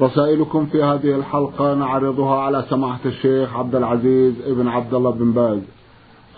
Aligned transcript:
رسائلكم 0.00 0.66
في 0.66 0.82
هذه 0.82 1.14
الحلقة 1.14 1.74
نعرضها 1.74 2.40
على 2.40 2.64
سماحة 2.70 3.00
الشيخ 3.06 3.56
عبد 3.56 3.74
العزيز 3.74 4.34
ابن 4.46 4.68
عبد 4.68 4.94
الله 4.94 5.10
بن 5.10 5.32
باز 5.32 5.58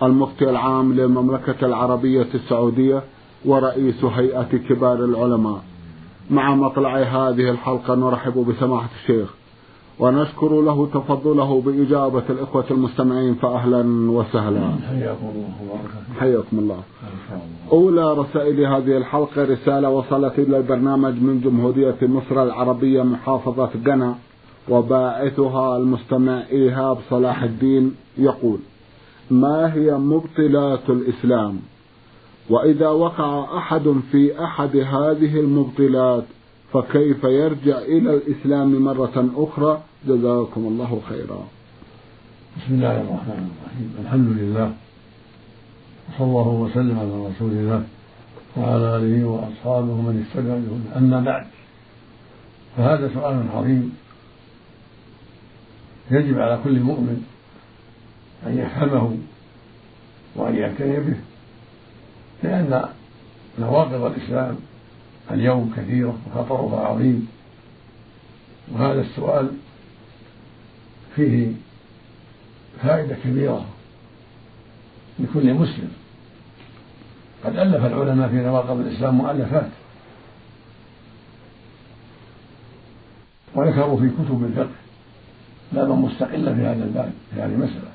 المفتي 0.03 0.51
العام 0.51 0.93
للمملكة 0.93 1.67
العربية 1.67 2.27
السعودية 2.34 3.03
ورئيس 3.45 4.05
هيئة 4.05 4.43
كبار 4.69 5.05
العلماء. 5.05 5.62
مع 6.31 6.55
مطلع 6.55 6.97
هذه 6.97 7.51
الحلقة 7.51 7.95
نرحب 7.95 8.47
بسماحة 8.47 8.89
الشيخ. 9.03 9.34
ونشكر 10.01 10.61
له 10.61 10.87
تفضله 10.87 11.61
بإجابة 11.61 12.23
الإخوة 12.30 12.65
المستمعين 12.70 13.34
فأهلا 13.34 14.11
وسهلا. 14.11 14.70
حياكم 14.89 15.29
الله 15.34 15.48
حياكم 16.20 16.59
الله. 16.59 16.83
أولى 17.73 18.12
رسائل 18.15 18.66
هذه 18.66 18.97
الحلقة 18.97 19.45
رسالة 19.45 19.91
وصلت 19.91 20.39
إلى 20.39 20.56
البرنامج 20.56 21.23
من 21.23 21.41
جمهورية 21.41 21.97
مصر 22.03 22.42
العربية 22.42 23.03
محافظة 23.03 23.70
قنا 23.87 24.15
وباعثها 24.69 25.77
المستمع 25.77 26.42
إيهاب 26.51 26.98
صلاح 27.11 27.42
الدين 27.42 27.95
يقول 28.19 28.59
ما 29.30 29.75
هي 29.75 29.95
مبطلات 29.95 30.91
الإسلام؟ 30.91 31.58
وإذا 32.51 32.89
وقع 32.89 33.58
أحد 33.58 33.95
في 34.12 34.45
أحد 34.45 34.77
هذه 34.77 35.41
المبطلات 35.41 36.25
فكيف 36.72 37.24
يرجع 37.24 37.78
إلى 37.78 38.14
الإسلام 38.14 38.83
مرة 38.83 39.30
أخرى؟ 39.36 39.83
جزاكم 40.06 40.61
الله 40.61 41.00
خيرا. 41.08 41.48
بسم 42.56 42.74
الله 42.74 43.00
الرحمن 43.00 43.50
الرحيم. 43.50 43.94
الحمد 44.05 44.28
لله. 44.38 44.72
وصلى 46.08 46.27
الله 46.27 46.48
وسلم 46.48 46.98
على 46.98 47.27
رسول 47.27 47.50
الله 47.50 47.84
وعلى 48.56 48.96
آله 48.96 49.24
وأصحابه 49.24 49.94
من 49.94 50.24
اهتدى 50.24 50.98
أما 50.98 51.20
بعد 51.20 51.46
فهذا 52.77 53.11
سؤال 53.14 53.48
عظيم 53.55 53.96
يجب 56.11 56.39
على 56.39 56.58
كل 56.64 56.80
مؤمن 56.80 57.22
أن 58.46 58.58
يفهمه 58.58 59.16
وأن 60.36 60.55
يعتني 60.55 61.00
به 61.00 61.16
لأن 62.42 62.89
نواقض 63.58 64.02
الإسلام 64.02 64.56
اليوم 65.31 65.73
كثيرة 65.77 66.19
وخطرها 66.27 66.87
عظيم 66.87 67.29
وهذا 68.73 69.01
السؤال 69.01 69.51
فيه 71.17 71.53
فائدة 72.83 73.17
كبيرة 73.25 73.65
لكل 75.19 75.55
مسلم. 75.55 75.93
قد 77.45 77.57
ألف 77.57 77.85
العلماء 77.87 78.29
في 78.29 78.37
نواقض 78.37 78.81
الإسلام 78.81 79.15
مؤلفات. 79.15 79.69
وذكروا 83.55 84.01
في 84.01 84.11
كتب 84.11 84.45
الفقه 84.45 84.77
بابا 85.73 85.95
مستقلا 85.95 86.55
في 86.55 86.61
هذا 86.61 86.85
الباب 86.85 87.13
في 87.35 87.41
هذه 87.41 87.53
المسألة. 87.53 87.91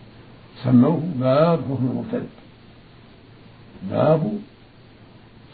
سموه 0.63 1.03
باب 1.15 1.59
حكم 1.59 1.89
المرتد 1.91 2.27
باب 3.89 4.39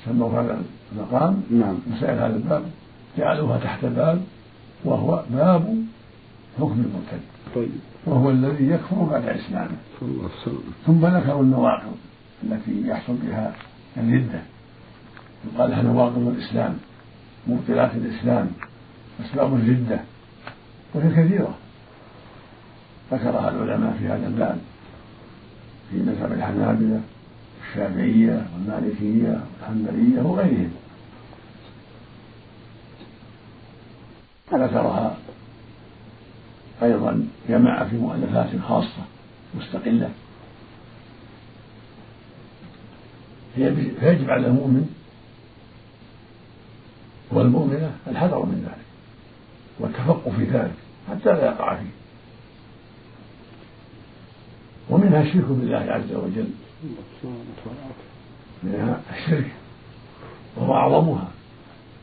سموا 0.05 0.41
هذا 0.41 0.61
المقام 0.91 1.43
نعم. 1.51 1.75
مسائل 1.87 2.19
هذا 2.19 2.35
الباب 2.35 2.63
جعلوها 3.17 3.59
تحت 3.59 3.85
باب 3.85 4.21
وهو 4.85 5.23
باب 5.31 5.83
حكم 6.59 6.71
المرتد. 6.85 7.21
طيب. 7.55 7.69
وهو 8.05 8.29
الذي 8.29 8.69
يكفر 8.69 9.03
بعد 9.03 9.25
إسلامه. 9.25 9.77
ثم 10.85 11.05
ذكروا 11.05 11.43
النواقض 11.43 11.95
التي 12.43 12.87
يحصل 12.87 13.13
بها 13.13 13.53
الردة. 13.97 14.41
يقال 15.53 15.69
لها 15.69 15.81
نواقض 15.81 16.27
الإسلام 16.27 16.77
مبطلات 17.47 17.91
الإسلام 17.95 18.47
أسباب 19.25 19.53
الردة 19.53 19.99
وهي 20.93 21.09
كثيرة. 21.09 21.55
ذكرها 23.11 23.49
العلماء 23.49 23.97
في 23.99 24.07
هذا 24.07 24.27
الباب 24.27 24.57
في 25.91 25.97
مذهب 25.97 26.31
الحنابلة 26.31 27.01
الشافعية 27.69 28.47
والمالكية 28.53 29.43
والحنبلية 29.61 30.21
وغيرهم. 30.21 30.71
ذكرها 34.53 35.17
أيضا 36.83 37.27
جماعة 37.49 37.89
في 37.89 37.97
مؤلفات 37.97 38.49
خاصة 38.67 39.03
مستقلة. 39.55 40.09
فيجب 43.55 44.29
على 44.29 44.47
المؤمن 44.47 44.95
والمؤمنة 47.31 47.91
الحذر 48.07 48.45
من 48.45 48.63
ذلك 48.65 48.85
والتفقه 49.79 50.31
في 50.37 50.43
ذلك 50.43 50.75
حتى 51.09 51.29
لا 51.29 51.45
يقع 51.45 51.75
فيه. 51.75 51.89
ومنها 54.89 55.21
الشرك 55.21 55.45
بالله 55.45 55.77
عز 55.77 56.13
وجل. 56.13 56.49
منها 58.63 59.01
الشرك 59.17 59.51
وهو 60.57 60.73
أعظمها 60.73 61.27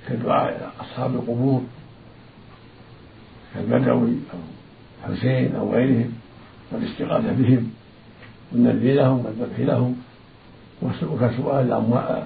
كدعاء 0.08 0.72
أصحاب 0.80 1.14
القبور 1.14 1.62
كالبدوي 3.54 4.16
أو 4.32 4.38
حسين 5.04 5.56
أو 5.56 5.74
غيرهم 5.74 6.12
والاستغاثة 6.72 7.32
بهم 7.32 7.70
والنذر 8.52 8.94
لهم 8.94 9.26
والذبح 9.26 9.58
لهم 9.58 9.96
وكسؤال 10.82 11.72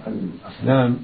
الأصنام 0.07 0.97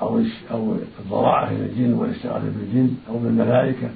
أو 0.00 0.22
أو 0.50 0.76
الضراعة 1.00 1.50
إلى 1.50 1.64
الجن 1.64 1.92
والاستغاثة 1.92 2.44
بالجن 2.44 2.96
أو 3.08 3.18
بالملائكة 3.18 3.90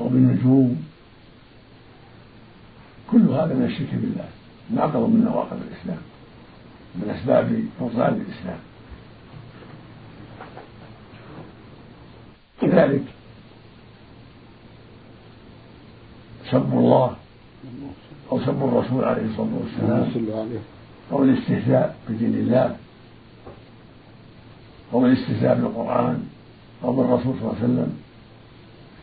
أو 0.00 0.08
بالنجوم. 0.08 0.82
كل 3.12 3.28
هذا 3.28 3.54
من 3.54 3.64
الشرك 3.64 3.94
بالله 3.94 4.28
ناقض 4.70 5.08
من 5.08 5.24
نواقض 5.24 5.58
الإسلام 5.68 6.02
من 6.94 7.10
أسباب 7.10 7.64
بطلان 7.80 8.14
الإسلام. 8.14 8.58
كذلك 12.60 13.04
سب 16.50 16.72
الله 16.72 17.16
أو 18.32 18.40
سب 18.40 18.62
الرسول 18.62 19.04
عليه 19.04 19.22
الصلاة 19.22 19.48
والسلام 19.60 20.48
أو 21.12 21.22
الاستهزاء 21.22 21.96
بدين 22.08 22.34
الله 22.34 22.76
أو 24.92 25.06
الاستهزاء 25.06 25.54
بالقرآن 25.60 26.26
أو 26.84 26.92
بالرسول 26.92 27.34
صلى 27.34 27.42
الله 27.42 27.56
عليه 27.62 27.64
وسلم. 27.64 27.96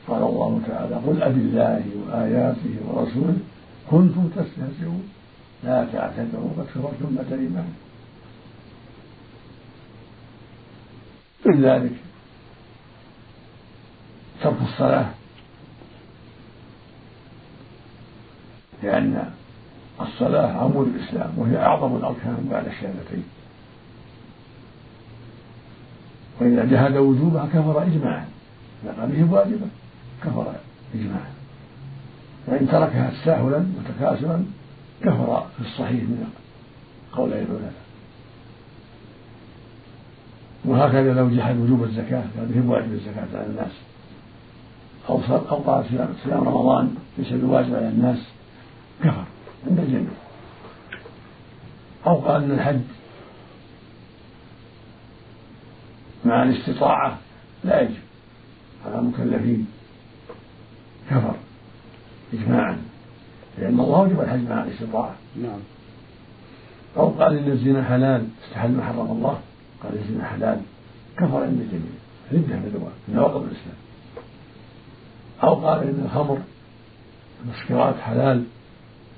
قال 0.08 0.24
الله 0.24 0.62
تعالى 0.68 0.96
قل 0.96 1.24
أبي 1.24 1.40
الله 1.40 1.84
وآياته 2.08 2.76
ورسوله 2.88 3.38
كنتم 3.92 4.30
تستهزئون. 4.36 5.10
لا 5.64 5.88
تعتذروا 5.94 6.52
قد 6.58 6.66
كفرتم 6.66 7.16
بعد 7.16 7.34
الإيمان 7.34 7.74
من 11.46 11.62
ذلك 11.62 11.92
ترك 14.44 14.62
الصلاة. 14.62 15.10
لأن 18.84 19.32
الصلاة 20.02 20.58
عمود 20.58 20.88
الإسلام 20.88 21.34
وهي 21.38 21.58
أعظم 21.58 21.96
الأركان 21.96 22.48
بعد 22.52 22.68
الشهادتين. 22.68 23.24
وإذا 26.42 26.66
جهد 26.66 26.98
وجوبها 26.98 27.46
كفر 27.46 27.84
إجماعا. 27.84 28.28
إذا 28.84 28.92
قال 29.00 29.10
به 29.10 29.34
واجبا 29.34 29.70
كفر 30.24 30.56
إجماعا. 30.96 31.39
وإن 32.50 32.68
تركها 32.68 33.10
تساهلا 33.10 33.66
وتكاسلا 33.78 34.44
كفر 35.02 35.46
في 35.58 35.62
الصحيح 35.62 36.04
من 36.04 36.28
قولي 37.14 37.34
العلماء 37.34 37.74
وهكذا 40.66 41.14
لو 41.14 41.30
جحد 41.30 41.58
وجوب 41.58 41.84
الزكاة 41.84 42.24
قال 42.38 42.46
به 42.46 42.70
واجب 42.70 42.94
الزكاة 42.94 43.28
على 43.34 43.46
الناس. 43.46 43.72
أو 45.10 45.22
أو 45.30 45.58
قال 45.58 45.86
صيام 46.24 46.44
رمضان 46.44 46.96
ليس 47.18 47.34
بواجب 47.34 47.76
على 47.76 47.88
الناس 47.88 48.18
كفر 49.04 49.26
عند 49.68 49.80
الجميع 49.80 50.12
أو 52.08 52.16
قال 52.16 52.44
أن 52.44 52.52
الحج 52.52 52.82
مع 56.26 56.44
الاستطاعة 56.44 57.18
لا 57.64 57.82
يجب 57.82 58.00
على 58.86 59.00
المكلفين 59.00 59.68
كفر. 61.10 61.36
إجماعا. 62.34 62.78
لأن 63.58 63.80
الله 63.80 64.00
وجب 64.00 64.22
الحج 64.22 64.50
مع 64.50 64.64
الاستطاعة. 64.64 65.16
نعم. 65.44 65.60
أو 66.98 67.10
قال 67.10 67.38
إن 67.38 67.52
الزنا 67.52 67.84
حلال 67.84 68.28
استحل 68.48 68.72
ما 68.72 68.84
حرم 68.84 69.12
الله. 69.12 69.40
قال 69.84 69.98
الزنا 69.98 70.26
حلال. 70.26 70.62
كفر 71.18 71.44
عند 71.44 71.60
الجميع. 71.60 71.92
ردة 72.32 72.56
من 72.56 73.14
نواقض 73.14 73.44
الإسلام. 73.44 73.78
أو 75.44 75.54
قال 75.56 75.88
إن 75.88 76.02
الخمر 76.06 76.38
المسكرات 77.44 77.96
حلال. 77.96 78.44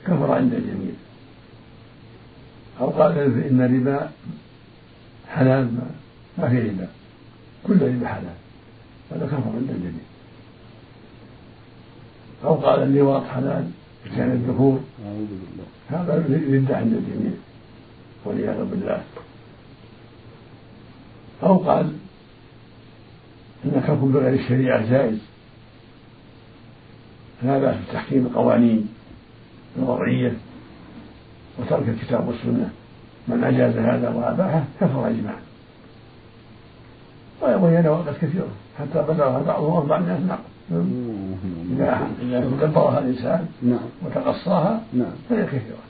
كفر 0.08 0.32
عند 0.32 0.54
الجميع. 0.54 0.94
أو 2.80 2.90
قال 2.90 3.18
إن 3.18 3.62
الربا 3.62 4.12
حلال 5.30 5.66
ما, 5.66 5.92
ما 6.38 6.50
في 6.50 6.60
ربا. 6.60 6.88
كل 7.64 7.82
ربا 7.82 8.08
حلال. 8.08 8.36
هذا 9.12 9.26
كفر 9.26 9.50
عند 9.56 9.70
الجميع. 9.70 10.11
أو 12.44 12.54
قال 12.54 12.84
اللواط 12.84 13.24
حلال 13.24 13.70
كان 14.16 14.32
الذكور. 14.32 14.80
هذا 15.90 16.16
ردة 16.16 16.78
عند 16.78 16.94
الجميع 16.94 17.32
والعياذ 18.26 18.66
بالله. 18.66 19.04
أو 21.44 21.58
قال 21.58 21.94
إن 23.66 23.72
الحكم 23.76 24.12
بغير 24.12 24.34
الشريعة 24.34 24.90
جائز. 24.90 25.20
لا 27.44 27.58
بأس 27.58 27.76
بتحكيم 27.90 28.26
القوانين 28.26 28.90
الوضعية 29.78 30.34
وترك 31.60 31.90
الكتاب 31.90 32.28
والسنة. 32.28 32.70
من 33.28 33.44
أجاز 33.44 33.78
هذا 33.78 34.10
وأباحه 34.10 34.64
كفر 34.80 35.08
إجماعا 35.08 35.42
وهي 37.42 37.82
نواقص 37.82 38.18
كثيرة. 38.22 38.48
حتى 38.80 39.02
بلغها 39.14 39.40
بعضهم 39.40 39.78
أربع 39.78 39.98
الناس 39.98 40.20
نعم 40.20 40.40
إذا 41.72 42.08
إذا 42.22 42.40
دبرها 42.40 43.00
الإنسان 43.00 43.46
نعم. 43.62 43.80
وتقصاها 44.06 44.82
نعم. 44.94 45.12
فهي 45.30 45.46
كثيرة. 45.46 45.84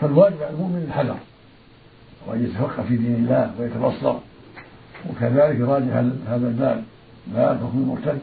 فالواجب 0.00 0.42
على 0.42 0.50
المؤمن 0.50 0.84
الحذر. 0.88 1.16
وأن 2.26 2.44
يتفقه 2.44 2.82
في 2.82 2.96
دين 2.96 3.14
الله 3.14 3.50
ويتبصر. 3.60 4.14
وكذلك 5.10 5.60
يراجع 5.60 6.00
هذا 6.26 6.48
الباب. 6.48 6.84
باب 7.34 7.56
حكم 7.56 7.78
المرتد 7.78 8.18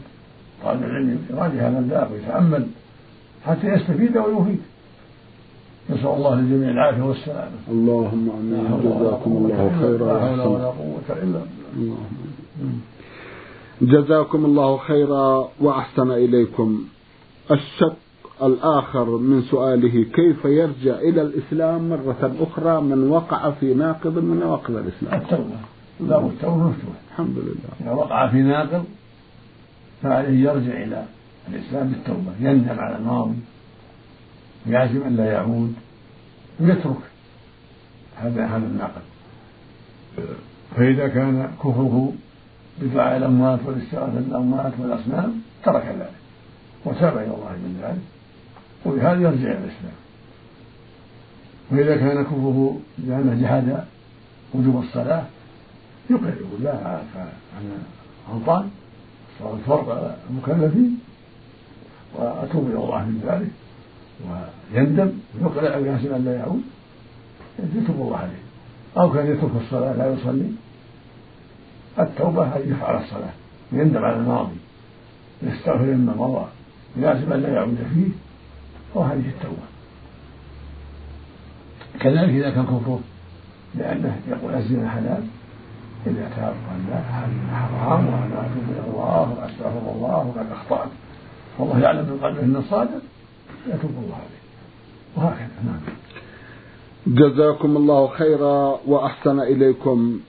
طالب 0.64 0.84
العلم 0.84 1.26
يراجع 1.30 1.68
هذا 1.70 1.80
الباب 1.80 2.12
ويتأمل. 2.12 2.68
حتى 3.46 3.68
يستفيد 3.68 4.18
ويفيد. 4.18 4.60
نسأل 5.90 6.08
الله 6.08 6.36
للجميع 6.36 6.70
العافية 6.70 7.02
والسلامة. 7.02 7.52
اللهم 7.70 8.30
آمين. 8.30 8.82
جزاكم 8.84 9.32
الله 9.32 9.72
خيرا. 9.80 10.14
لا 10.14 10.20
حول 10.20 10.40
ولا 10.40 10.66
قوة 10.66 11.10
إلا 11.10 11.42
بالله. 11.76 11.98
جزاكم 13.82 14.46
الله 14.46 14.78
خيرا 14.78 15.50
وأحسن 15.60 16.12
إليكم. 16.12 16.84
الشق 17.52 17.98
الآخر 18.44 19.18
من 19.18 19.42
سؤاله 19.42 20.04
كيف 20.04 20.46
يرجع 20.46 21.00
إلى 21.00 21.22
الإسلام 21.22 21.90
مرة 21.90 22.36
أخرى 22.40 22.82
من 22.82 23.10
وقع 23.10 23.52
في 23.52 23.74
ناقض 23.74 24.18
من 24.18 24.40
نواقض 24.40 24.76
الإسلام؟ 24.76 25.22
التوبة. 25.22 25.58
باب 26.00 26.28
التوبة 26.28 26.56
مفتوح 26.56 26.96
الحمد 27.12 27.38
لله. 27.38 27.70
إذا 27.82 27.92
وقع 27.92 28.28
في 28.32 28.42
ناقض 28.42 28.86
فعليه 30.04 30.50
يرجع 30.50 30.84
إلى 30.84 31.06
الإسلام 31.50 31.88
بالتوبة. 31.88 32.32
يندم 32.40 32.80
على 32.80 32.98
الماضي 32.98 33.36
ويعزم 34.68 35.04
أن 35.04 35.16
لا 35.16 35.26
يعود 35.26 35.74
ويترك 36.60 37.04
هذا 38.16 38.46
هذا 38.46 38.66
الناقض. 38.66 39.02
فإذا 40.76 41.08
كان 41.08 41.52
كفره 41.60 42.14
بدعاء 42.82 43.18
الأموات 43.18 43.60
والاستغاثة 43.66 44.20
بالأموات 44.20 44.74
والأصنام 44.80 45.42
ترك 45.64 45.86
ذلك 45.86 46.12
وتاب 46.86 47.18
إلى 47.18 47.26
الله 47.26 47.52
من 47.52 47.80
ذلك. 47.84 48.02
وبهذا 48.86 49.22
يرجع 49.22 49.52
إلى 49.52 49.58
الإسلام. 49.58 49.98
وإذا 51.72 51.96
كان 51.98 52.24
كفره 52.24 52.80
لأنه 52.98 53.42
جحد 53.42 53.84
وجوب 54.54 54.84
الصلاة 54.84 55.24
يقر 56.10 56.28
يقول 56.28 56.64
لا 56.64 56.74
أنا 56.82 57.78
غلطان 58.32 58.70
صار 59.40 59.54
الفرض 59.54 59.90
على 59.90 60.16
المكلفين 60.30 61.00
وأتوب 62.16 62.66
إلى 62.70 62.80
الله 62.80 63.06
من 63.06 63.22
ذلك. 63.28 63.52
ويندم 64.26 65.12
ويقلع 65.42 65.78
ويحسن 65.78 66.14
أن 66.14 66.26
لا 66.26 66.36
يعود 66.36 66.62
يتوب 67.76 67.96
الله 68.02 68.18
عليه. 68.18 68.44
أو 68.98 69.14
كان 69.14 69.32
يترك 69.32 69.52
الصلاة 69.66 69.94
لا 69.94 70.14
يصلي 70.14 70.50
التوبة 72.00 72.44
أن 72.44 72.72
يفعل 72.72 73.04
الصلاة 73.04 73.34
ويندم 73.72 74.06
على 74.06 74.16
الماضي 74.16 74.56
يستغفر 75.44 75.86
مما 75.86 76.14
مضى 76.14 76.46
ويعزم 76.98 77.34
أن 77.34 77.42
لا 77.42 77.50
يعود 77.50 77.78
فيه 77.94 78.08
وهذه 78.94 79.30
التوبة. 79.30 79.66
كذلك 82.00 82.30
إذا 82.30 82.50
كان 82.50 82.64
كفره. 82.64 83.00
لأنه 83.76 84.22
يقول 84.28 84.54
الزنا 84.54 84.90
حلال 84.90 85.24
إذا 86.08 86.30
تاب 86.36 86.54
قال 86.70 86.90
لا 86.90 86.98
هذا 86.98 87.56
حرام 87.56 88.06
وأنا 88.06 88.42
أتوب 88.42 88.64
إلى 88.72 88.88
الله 88.88 89.38
وأستغفر 89.40 89.92
الله 89.96 90.18
وقد 90.18 90.52
أخطأت. 90.52 90.90
والله 91.60 91.80
يعلم 91.80 92.06
من 92.06 92.20
قلبه 92.24 92.40
أن 92.40 92.56
الصادق 92.56 93.02
يتوب 93.68 93.92
الله 93.92 94.16
عليه. 94.16 94.46
وهكذا 95.16 95.50
نعم. 95.66 95.80
جزاكم 97.08 97.78
الله 97.78 98.08
خيرا 98.08 98.80
وأحسن 98.88 99.40
إليكم. 99.40 100.20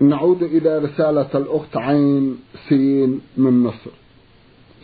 نعود 0.00 0.42
إلى 0.42 0.78
رسالة 0.78 1.28
الأخت 1.34 1.76
عين 1.76 2.36
سين 2.68 3.20
من 3.36 3.62
مصر. 3.62 3.90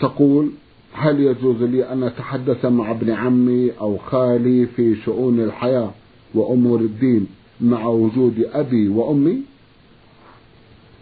تقول 0.01 0.51
هل 0.93 1.21
يجوز 1.21 1.63
لي 1.63 1.93
أن 1.93 2.03
أتحدث 2.03 2.65
مع 2.65 2.91
ابن 2.91 3.11
عمي 3.11 3.71
أو 3.81 3.99
خالي 3.99 4.67
في 4.67 4.97
شؤون 5.05 5.41
الحياة 5.41 5.91
وأمور 6.35 6.81
الدين 6.81 7.27
مع 7.61 7.87
وجود 7.87 8.49
أبي 8.53 8.89
وأمي؟ 8.89 9.43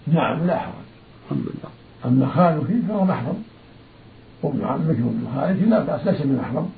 نعم 0.06 0.46
لا 0.46 0.58
حرج 0.58 0.74
الحمد 1.24 1.44
لله. 1.44 1.70
أما 2.04 2.26
خالك 2.26 2.82
فهو 2.88 3.04
محرم. 3.04 3.42
وابن 4.42 4.64
عمك 4.64 4.86
وابن 4.88 5.24
خالك 5.34 5.62
لا 5.68 5.84
بأس 5.84 6.06
ليس 6.06 6.22
بمحرم 6.22 6.70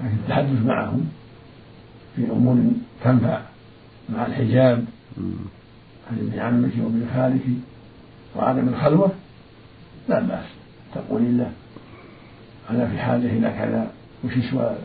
لكن 0.00 0.14
التحدث 0.24 0.66
معهم 0.66 1.08
في 2.16 2.30
أمور 2.30 2.56
تنفع 3.04 3.40
مع 4.08 4.26
الحجاب 4.26 4.84
عن 6.10 6.18
ابن 6.18 6.38
عمك 6.38 6.72
وابن 6.84 7.06
خالك 7.14 7.42
وعدم 8.36 8.68
الخلوة 8.68 9.10
لا 10.08 10.20
بأس. 10.20 10.44
تقولين 10.94 11.38
له 11.38 11.50
أنا 12.70 12.86
في 12.86 12.98
حاجة 12.98 13.26
إلى 13.26 13.50
كذا 13.50 13.90
وش 14.24 14.36
يسوى 14.36 14.76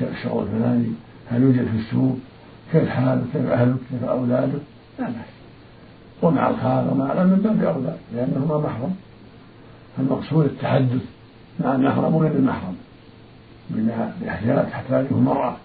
الشغل 0.00 0.42
الفلاني؟ 0.46 0.92
هل 1.30 1.42
يوجد 1.42 1.64
في 1.64 1.76
السوق؟ 1.76 2.18
كيف 2.72 2.88
حالك؟ 2.88 3.24
كيف 3.32 3.46
أهلك؟ 3.46 3.76
كيف 3.90 4.04
أولادك؟ 4.04 4.60
لا 4.98 5.04
بأس. 5.04 5.30
ومع 6.22 6.50
الخال 6.50 6.88
ومع 6.92 7.12
الأم 7.12 7.26
من 7.26 7.36
باب 7.36 7.64
أولى 7.64 7.96
لأنهما 8.14 8.58
محرم. 8.58 8.94
المقصود 9.98 10.44
التحدث 10.44 11.02
مع 11.60 11.74
المحرم 11.74 12.14
وغير 12.14 12.32
المحرم. 12.32 12.76
بأحياء 13.70 14.68
تحتاجه 14.70 15.10
المرأة 15.10 15.56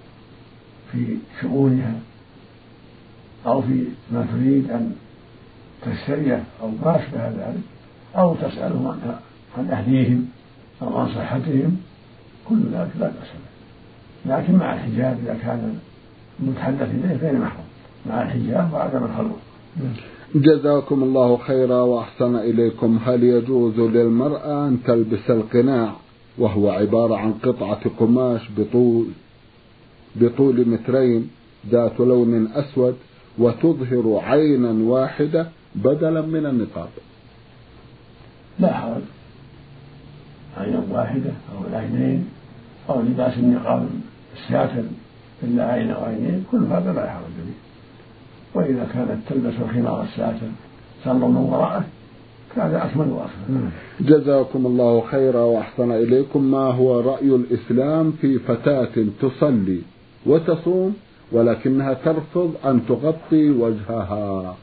في 0.91 1.17
شؤونها 1.41 1.93
أو 3.45 3.61
في 3.61 3.83
ما 4.11 4.27
تريد 4.33 4.71
أن 4.71 4.91
تشتريه 5.85 6.43
أو 6.61 6.67
ما 6.67 6.95
أشبه 6.95 7.27
ذلك 7.27 7.61
أو 8.15 8.35
تسألهم 8.35 8.87
عن 8.87 9.15
عن 9.57 9.69
أهليهم 9.69 10.25
أو 10.81 10.97
عن 10.97 11.07
صحتهم 11.07 11.77
كل 12.49 12.55
ذلك 12.55 12.91
لا 12.99 13.07
بأس 13.07 13.13
به. 13.15 14.35
لكن 14.35 14.55
مع 14.55 14.73
الحجاب 14.73 15.17
إذا 15.23 15.37
كان 15.43 15.79
المتحدث 16.39 16.89
إليه 16.89 17.15
غير 17.15 17.33
محرم 17.39 17.63
مع 18.09 18.21
الحجاب 18.21 18.73
وعدم 18.73 19.03
الخلوة 19.03 19.37
جزاكم 20.35 21.03
الله 21.03 21.37
خيرا 21.37 21.81
وأحسن 21.81 22.35
إليكم. 22.35 22.99
هل 23.05 23.23
يجوز 23.23 23.79
للمرأة 23.79 24.67
أن 24.67 24.77
تلبس 24.83 25.29
القناع 25.29 25.93
وهو 26.37 26.69
عبارة 26.69 27.15
عن 27.15 27.33
قطعة 27.33 27.79
قماش 27.99 28.41
بطول 28.57 29.07
بطول 30.15 30.69
مترين 30.69 31.29
ذات 31.69 31.99
لون 31.99 32.47
أسود 32.47 32.95
وتظهر 33.37 34.19
عينا 34.23 34.91
واحدة 34.91 35.47
بدلا 35.75 36.21
من 36.21 36.45
النقاب. 36.45 36.89
لا 38.59 38.73
حرج 38.73 39.01
عين 40.57 40.83
واحدة 40.91 41.31
أو 41.55 41.67
العينين 41.69 42.25
أو 42.89 43.01
لباس 43.01 43.33
النقاب 43.37 43.89
الساتر 44.37 44.83
إلا 45.43 45.71
عين 45.71 45.91
أو 45.91 46.03
عينين 46.03 46.43
كل 46.51 46.57
هذا 46.57 46.93
لا 46.93 47.09
حرج 47.09 47.23
فيه 47.23 48.59
وإذا 48.59 48.87
كانت 48.93 49.17
تلبس 49.29 49.53
الخمار 49.61 50.03
الساتر 50.03 50.47
تنظر 51.05 51.27
من 51.27 51.37
وراءه 51.37 51.85
كان 52.55 52.75
أكمل 52.75 53.07
وأكمل. 53.07 53.69
جزاكم 54.01 54.65
الله 54.65 55.01
خيرا 55.01 55.41
وأحسن 55.41 55.91
إليكم. 55.91 56.43
ما 56.51 56.57
هو 56.57 56.99
رأي 56.99 57.35
الإسلام 57.35 58.11
في 58.11 58.39
فتاة 58.39 59.05
تصلي 59.21 59.81
وتصوم؟ 60.25 60.95
ولكنها 61.31 61.93
ترفض 61.93 62.55
أن 62.65 62.85
تغطي 62.87 63.49
وجهها. 63.49 64.55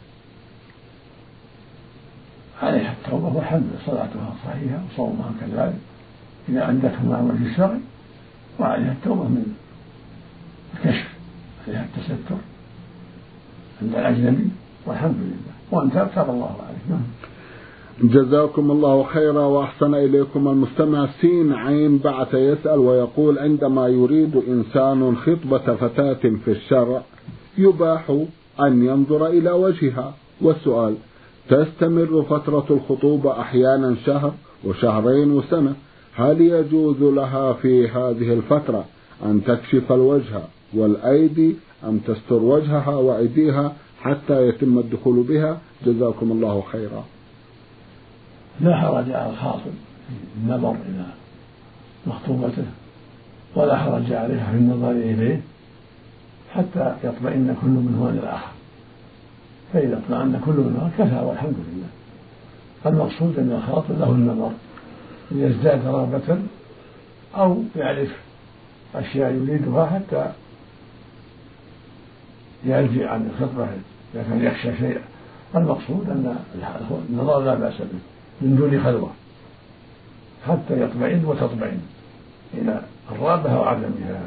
عليها 2.62 2.92
التوبة 2.92 3.36
والحمد 3.36 3.70
صلاتها 3.86 4.34
صحيحة 4.44 4.82
وصومها 4.92 5.30
كذلك 5.40 5.78
إذا 6.48 6.70
أدته 6.70 7.16
على 7.16 7.24
وجه 7.24 7.50
الشرع 7.50 7.78
وعليها 8.58 8.92
التوبة 8.92 9.22
من 9.22 9.54
الكشف 10.74 11.08
عليها 11.68 11.84
التستر 11.84 12.36
عند 13.82 13.94
الأجنبي 13.94 14.48
والحمد 14.86 15.16
لله. 15.16 15.52
وأن 15.70 15.92
تاب 15.92 16.10
تاب 16.14 16.30
الله 16.30 16.56
عليك. 16.68 16.82
نعم. 16.90 17.02
جزاكم 18.02 18.70
الله 18.70 19.02
خيرا 19.02 19.40
وأحسن 19.40 19.94
إليكم 19.94 20.48
المستمع. 20.48 21.08
سين 21.20 21.52
عين 21.52 21.98
بعث 21.98 22.34
يسأل 22.34 22.78
ويقول 22.78 23.38
عندما 23.38 23.88
يريد 23.88 24.42
إنسان 24.48 25.16
خطبة 25.16 25.74
فتاة 25.74 26.22
في 26.44 26.50
الشرع 26.50 27.02
يباح 27.58 28.24
أن 28.60 28.86
ينظر 28.86 29.26
إلى 29.26 29.50
وجهها. 29.50 30.14
والسؤال 30.40 30.94
تستمر 31.48 32.22
فترة 32.22 32.66
الخطوبة 32.70 33.40
أحيانا 33.40 33.96
شهر 34.06 34.32
وشهرين 34.64 35.30
وسنة؟ 35.30 35.74
هل 36.14 36.40
يجوز 36.40 37.02
لها 37.02 37.52
في 37.52 37.88
هذه 37.88 38.32
الفترة 38.32 38.84
أن 39.24 39.44
تكشف 39.44 39.92
الوجه 39.92 40.40
والأيدي 40.74 41.56
أم 41.88 41.98
تستر 41.98 42.42
وجهها 42.42 42.94
وأيديها 42.94 43.72
حتى 44.00 44.48
يتم 44.48 44.78
الدخول 44.78 45.22
بها؟ 45.22 45.58
جزاكم 45.86 46.32
الله 46.32 46.62
خيرا. 46.72 47.04
لا 48.62 48.76
حرج 48.76 49.10
على 49.10 49.30
الخاطب. 49.30 49.72
في 50.08 50.40
النظر 50.44 50.70
إلى 50.70 51.04
مخطوبته 52.06 52.64
ولا 53.56 53.76
حرج 53.76 54.12
عليها 54.12 54.50
في 54.50 54.56
النظر 54.56 54.90
إليه 54.90 55.40
حتى 56.54 56.94
يطمئن 57.04 57.56
كل 57.62 57.68
منهما 57.68 58.10
للآخر. 58.10 58.52
فإذا 59.72 59.98
اطمأن 59.98 60.40
كل 60.46 60.52
منهما 60.52 60.90
كفى 60.98 61.24
والحمد 61.24 61.54
لله. 61.72 61.88
المقصود 62.86 63.38
أن 63.38 63.52
الخاطب 63.52 63.98
له 63.98 64.10
النظر. 64.10 64.50
ليزداد 65.30 65.86
رغبة 65.86 66.38
أو 67.36 67.62
يعرف 67.76 68.08
أشياء 68.94 69.32
يريدها 69.32 69.86
حتى 69.86 70.32
يرجع 72.64 73.10
عن 73.10 73.30
الخطبة 73.34 73.68
إذا 74.14 74.22
كان 74.22 74.44
يخشى 74.44 74.76
شيئا. 74.76 75.02
المقصود 75.56 76.10
أن 76.10 76.36
النظر 77.10 77.40
لا 77.40 77.54
بأس 77.54 77.78
به. 77.78 78.11
من 78.40 78.56
دون 78.56 78.80
خلوة. 78.84 79.10
حتى 80.46 80.82
يطمئن 80.82 81.24
وتطمئن 81.24 81.80
إلى 82.54 82.82
الرغبة 83.12 83.60
وعدمها. 83.60 84.20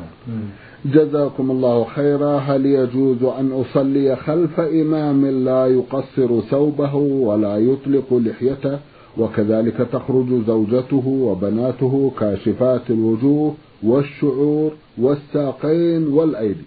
جزاكم 0.85 1.51
الله 1.51 1.83
خيرا. 1.83 2.37
هل 2.37 2.65
يجوز 2.65 3.23
أن 3.23 3.51
أصلي 3.51 4.15
خلف 4.15 4.59
إمام 4.59 5.25
لا 5.25 5.67
يقصر 5.67 6.41
ثوبه 6.41 6.95
ولا 6.95 7.57
يطلق 7.57 8.13
لحيته؟ 8.13 8.79
وكذلك 9.17 9.77
تخرج 9.77 10.45
زوجته 10.47 11.07
وبناته 11.07 12.11
كاشفات 12.19 12.89
الوجوه 12.89 13.55
والشعور 13.83 14.71
والساقين 14.97 16.07
والأيدي. 16.07 16.65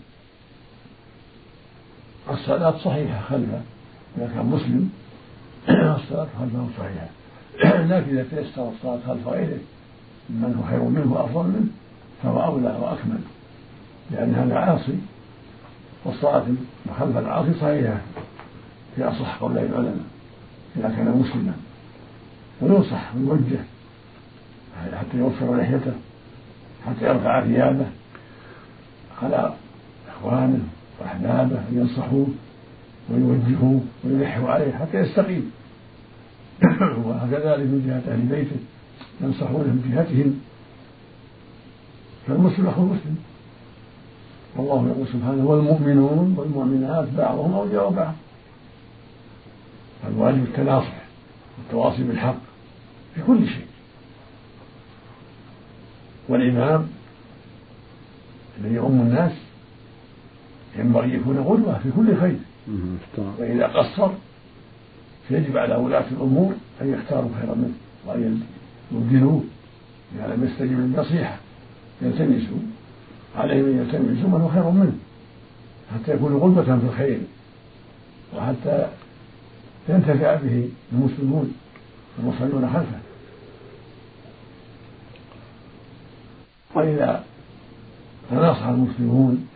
الصلاة 2.30 2.78
صحيحة 2.78 3.20
خلفه 3.20 3.60
إذا 4.16 4.26
كان 4.34 4.46
مسلم 4.46 4.90
الصلاة 5.68 6.28
خلفه 6.40 6.66
صحيحة. 6.78 7.08
لكن 7.64 8.18
إذا 8.18 8.24
تيسر 8.30 8.68
الصلاة 8.68 8.98
خلف 9.06 9.28
غيره 9.28 9.58
من 10.30 10.54
هو 10.58 10.70
خير 10.70 10.82
منه 10.82 11.12
وأفضل 11.12 11.48
منه؟ 11.48 11.66
فهو 12.22 12.44
أولى 12.44 12.78
وأكمل 12.80 13.20
لأن 14.10 14.34
هذا 14.34 14.58
عاصي 14.58 14.98
والصلاة 16.04 16.44
خلف 16.98 17.16
العاصي 17.16 17.54
صحيحة 17.60 18.00
في 18.96 19.04
أصح 19.04 19.36
قولي 19.40 19.66
العلماء 19.66 20.06
إذا 20.76 20.88
كان 20.88 21.06
مسلما. 21.06 21.52
وينصح 22.60 23.14
ويوجه 23.16 23.60
حتى 24.92 25.18
يوفر 25.18 25.56
لحيته 25.56 25.92
حتى 26.86 27.04
يرفع 27.04 27.44
ثيابه. 27.44 27.86
على 29.22 29.54
إخوانه 30.08 30.60
وأحبابه 31.00 31.58
أن 31.58 31.72
ينصحوه 31.72 32.26
ويوجهوه 33.10 33.80
ويلحوا 34.04 34.50
عليه 34.50 34.72
حتى 34.72 34.98
يستقيم. 34.98 35.52
وكذلك 37.06 37.66
من 37.66 37.84
جهة 37.86 38.12
أهل 38.12 38.20
بيته 38.20 38.56
ينصحون 39.20 39.60
من 39.60 39.92
جهتهم 39.94 40.40
فالمسلم 42.26 42.66
أخو 42.66 42.82
المسلم. 42.82 43.16
والله 44.56 44.88
يقول 44.88 45.06
سبحانه 45.06 45.44
والمؤمنون 45.44 46.34
والمؤمنات 46.38 47.08
بعضهم 47.16 47.52
أولياء 47.54 47.90
بعض. 47.90 48.14
فالواجب 50.02 50.42
التناصح 50.42 50.94
والتواصي 51.58 52.02
بالحق 52.02 52.38
في 53.14 53.22
كل 53.22 53.48
شيء. 53.48 53.66
والإمام 56.28 56.88
الذي 58.60 58.74
يؤم 58.74 59.00
الناس 59.00 59.32
ينبغي 60.78 61.14
يكون 61.14 61.44
قدوة 61.44 61.78
في 61.78 61.90
كل 61.96 62.16
خير. 62.16 62.38
وإذا 63.38 63.66
قصر 63.66 64.10
فيجب 65.28 65.56
على 65.56 65.76
ولاة 65.76 66.04
الأمور 66.10 66.54
أن 66.82 66.94
يختاروا 66.94 67.30
خيرا 67.40 67.54
منه 67.54 67.74
وأن 68.06 68.42
يبدلوه. 68.92 69.44
إذا 70.16 70.34
لم 70.34 70.44
يستجب 70.44 70.78
للنصيحة 70.78 71.36
يلتمسوا 72.02 72.58
عليهم 73.36 73.64
أن 73.64 73.78
يلتمسوا 73.78 74.28
من 74.28 74.40
هو 74.40 74.48
خير 74.48 74.70
منه. 74.70 74.98
حتى 75.94 76.12
يكونوا 76.12 76.40
قدوة 76.40 76.78
في 76.78 76.86
الخير 76.86 77.20
وحتى 78.36 78.88
ينتفع 79.88 80.34
به 80.34 80.68
المسلمون 80.92 81.54
المصلون 82.18 82.70
خلفه. 82.72 82.98
وإذا 86.74 87.24
تناصح 88.30 88.66
المسلمون 88.66 89.48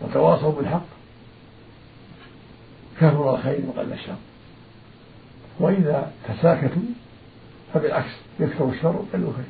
وتواصوا 0.00 0.52
بالحق 0.52 0.86
كثر 3.00 3.34
الخير 3.34 3.60
وقل 3.68 3.92
الشر. 3.92 4.16
وإذا 5.60 6.12
تساكتوا 6.28 6.82
فبالعكس 7.74 8.10
يكثر 8.40 8.68
الشر 8.68 8.96
وقل 8.96 9.06
الخير. 9.14 9.44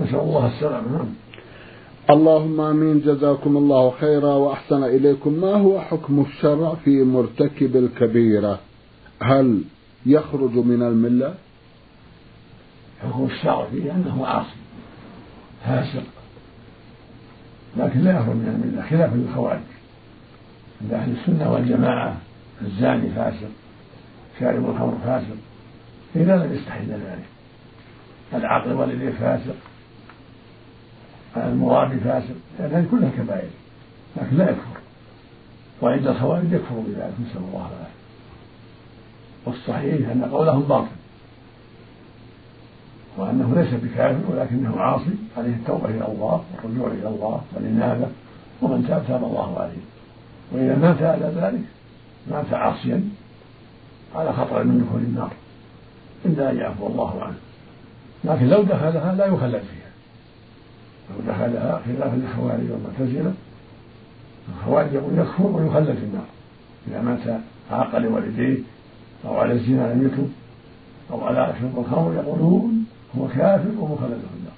نسأل 0.00 0.20
الله 0.20 0.46
السلامة. 0.46 0.92
نعم. 0.92 1.06
اللهم 2.10 2.60
آمين. 2.60 3.00
جزاكم 3.00 3.56
الله 3.56 3.90
خيرا 3.90 4.34
وأحسن 4.34 4.84
إليكم. 4.84 5.32
ما 5.32 5.54
هو 5.54 5.80
حكم 5.80 6.20
الشرع 6.20 6.74
في 6.84 7.02
مرتكب 7.02 7.76
الكبيرة؟ 7.76 8.58
هل 9.22 9.62
يخرج 10.06 10.52
من 10.52 10.82
الملة؟ 10.82 11.34
حكم 13.02 13.24
الشرع 13.24 13.64
فيه 13.64 13.92
أنه 13.92 14.26
عاصي 14.26 14.56
فاسق 15.64 16.02
لكن 17.76 18.00
لا 18.00 18.10
يخرج 18.10 18.36
من 18.36 18.62
الملة 18.62 18.88
خلافا 18.90 19.16
للخوارج 19.16 19.60
عند 20.82 20.92
أهل 20.92 21.16
السنة 21.20 21.52
والجماعة 21.52 22.16
الزاني 22.62 23.10
فاسق. 23.10 23.50
شارب 24.40 24.70
الخمر 24.70 24.98
فاسق. 25.04 25.36
إذا 26.16 26.36
لم 26.36 26.54
يستحل 26.54 26.90
ذلك. 26.90 27.24
العقل 28.34 28.72
والديه 28.72 29.10
فاسق. 29.10 29.54
المرابي 31.36 31.96
فاسق. 31.96 32.34
لأن 32.58 32.74
هذه 32.74 32.86
كلها 32.90 33.10
كبائر. 33.10 33.50
لكن 34.16 34.36
لا 34.36 34.44
يكفر. 34.44 34.80
وعند 35.82 36.06
الخوارج 36.06 36.52
يكفر 36.52 36.74
بذلك. 36.74 37.12
نسأل 37.20 37.42
الله 37.48 37.68
العافية. 37.70 37.94
والصحيح 39.46 40.10
أن 40.10 40.24
قولهم 40.24 40.62
باطل. 40.62 40.86
وأنه 43.16 43.54
ليس 43.54 43.74
بكافر 43.74 44.32
ولكنه 44.32 44.80
عاصي. 44.80 45.14
عليه 45.36 45.54
التوبة 45.54 45.88
إلى 45.88 46.08
الله 46.08 46.44
والرجوع 46.54 46.88
إلى 46.88 47.08
الله 47.08 47.42
والإنابة. 47.54 48.06
ومن 48.62 48.86
تاب 48.88 49.04
تاب 49.08 49.24
الله 49.24 49.58
عليه. 49.60 49.82
وإذا 50.52 50.76
مات 50.76 51.02
على 51.02 51.32
ذلك 51.36 51.62
مات 52.30 52.54
عاصيا. 52.54 53.08
على 54.14 54.32
خطر 54.32 54.64
من 54.64 54.86
دخول 54.86 55.00
النار. 55.00 55.32
إلا 56.24 56.50
أن 56.50 56.56
يعفو 56.56 56.86
الله 56.86 57.22
عنه. 57.22 57.36
لكن 58.24 58.46
لو 58.46 58.62
دخلها 58.62 59.14
لا 59.14 59.26
يخلد 59.26 59.62
فيها. 59.62 59.90
لو 61.10 61.32
دخلها 61.32 61.80
خلاف 61.86 62.14
للخوارج 62.14 62.70
والمعتزلة 62.70 63.34
الخوارج 64.58 64.92
يقول 64.92 65.18
يكفر 65.18 65.46
ويخلد 65.46 65.96
في 65.96 66.04
النار. 66.04 66.26
إذا 66.88 67.00
مات 67.00 67.40
عاق 67.70 67.98
لوالديه 67.98 68.58
أو 69.24 69.38
على 69.38 69.52
الزنا 69.52 69.94
لم 69.94 70.06
يتب 70.06 70.30
أو 71.10 71.24
على 71.24 71.54
شرب 71.60 71.78
الخمر 71.78 72.14
يقولون 72.14 72.86
هو 73.18 73.28
كافر 73.28 73.70
ومخلد 73.78 74.20
في 74.20 74.36
النار. 74.38 74.54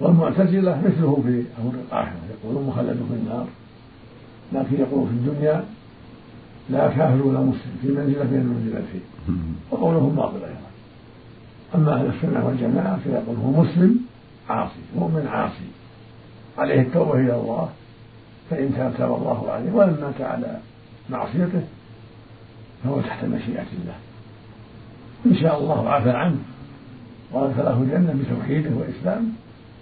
والمعتزلة 0.00 0.80
مثله 0.80 1.22
في 1.26 1.44
أمر 1.62 1.74
الآخرة. 1.88 2.20
يقولون 2.40 2.66
مخلد 2.66 3.06
في 3.08 3.14
النار. 3.14 3.46
لكن 4.52 4.80
يقول 4.80 5.08
في 5.08 5.12
الدنيا 5.12 5.64
لا 6.70 6.88
كافر 6.88 7.22
ولا 7.22 7.40
مسلم 7.40 7.78
في 7.82 7.88
منزلة 7.88 8.24
بين 8.24 8.40
المنزلتين. 8.40 9.00
وقولهم 9.70 10.16
باطل 10.16 10.36
أيضا. 10.36 10.70
أما 11.74 11.94
أهل 11.94 12.06
السنة 12.06 12.46
والجماعة 12.46 12.98
فيقول 13.04 13.36
هو 13.36 13.62
مسلم 13.62 13.96
عاصي 14.48 14.80
مؤمن 14.96 15.26
عاصي. 15.26 15.68
عليه 16.58 16.80
التوبة 16.80 17.12
إلى 17.12 17.34
الله 17.34 17.68
فإن 18.50 18.74
تاب 18.76 18.94
تاب 18.98 19.14
الله 19.14 19.50
عليه 19.50 19.72
وإن 19.72 19.96
مات 20.00 20.20
على 20.20 20.58
معصيته 21.10 21.62
فهو 22.84 23.00
تحت 23.00 23.24
مشيئة 23.24 23.66
الله. 23.80 23.96
إن 25.26 25.36
شاء 25.36 25.58
الله 25.58 25.88
عفى 25.88 26.10
عنه 26.10 26.38
وأدخله 27.32 27.82
الجنة 27.82 28.14
بتوحيده 28.22 28.70
وإسلامه 28.76 29.28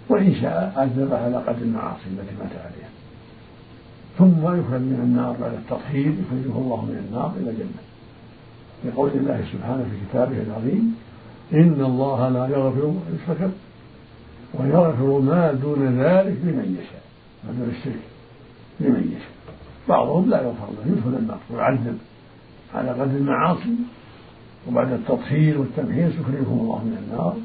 وإن 0.09 0.35
شاء 0.41 0.73
عذب 0.77 1.13
على 1.13 1.37
قدر 1.37 1.61
المعاصي 1.61 2.05
التي 2.07 2.35
مات 2.39 2.51
عليها. 2.51 2.89
ثم 4.17 4.41
يخرج 4.41 4.81
من 4.81 4.99
النار 5.03 5.35
بعد 5.41 5.53
التطهير 5.53 6.05
يخرجه 6.05 6.57
الله 6.57 6.85
من 6.85 7.05
النار 7.07 7.33
إلى 7.37 7.49
الجنة. 7.49 7.81
لقول 8.85 9.09
الله 9.15 9.45
سبحانه 9.53 9.83
في 9.83 10.09
كتابه 10.09 10.41
العظيم 10.41 10.95
إن 11.53 11.85
الله 11.85 12.29
لا 12.29 12.47
يغفر 12.47 12.85
أن 12.85 13.19
يشرك 13.23 13.51
ويغفر 14.53 15.19
ما 15.19 15.51
دون 15.51 15.99
ذلك 15.99 16.37
لمن 16.43 16.77
يشاء. 16.79 17.03
ما 17.43 17.51
دون 17.51 17.69
الشرك 17.77 18.03
لمن 18.79 19.13
يشاء. 19.17 19.35
بعضهم 19.89 20.29
لا 20.29 20.41
يغفر 20.41 20.67
له 20.71 20.91
يدخل 20.91 21.17
النار 21.19 21.39
ويعذب 21.49 21.97
على 22.75 22.89
قدر 22.89 23.17
المعاصي 23.17 23.75
وبعد 24.67 24.91
التطهير 24.91 25.59
والتمحيص 25.59 26.13
يخرجهم 26.13 26.59
الله 26.59 26.83
من 26.83 26.97
النار 27.03 27.35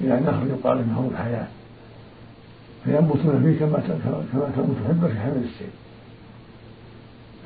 إلى 0.00 0.20
نهر 0.20 0.46
يقال 0.46 0.88
نهر 0.88 1.08
الحياة. 1.12 1.46
فينبتون 2.84 3.42
فيه 3.42 3.58
كما 3.58 3.78
كما 4.32 4.50
تنبت 4.56 4.76
الحبة 4.84 5.08
في 5.08 5.20
حمل 5.20 5.36
السيل. 5.36 5.70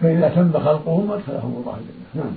فإذا 0.00 0.28
تم 0.28 0.52
خلقهم 0.52 1.12
أدخلهم 1.12 1.54
الله 1.60 1.76
الجنة. 1.76 2.24
نعم. 2.24 2.34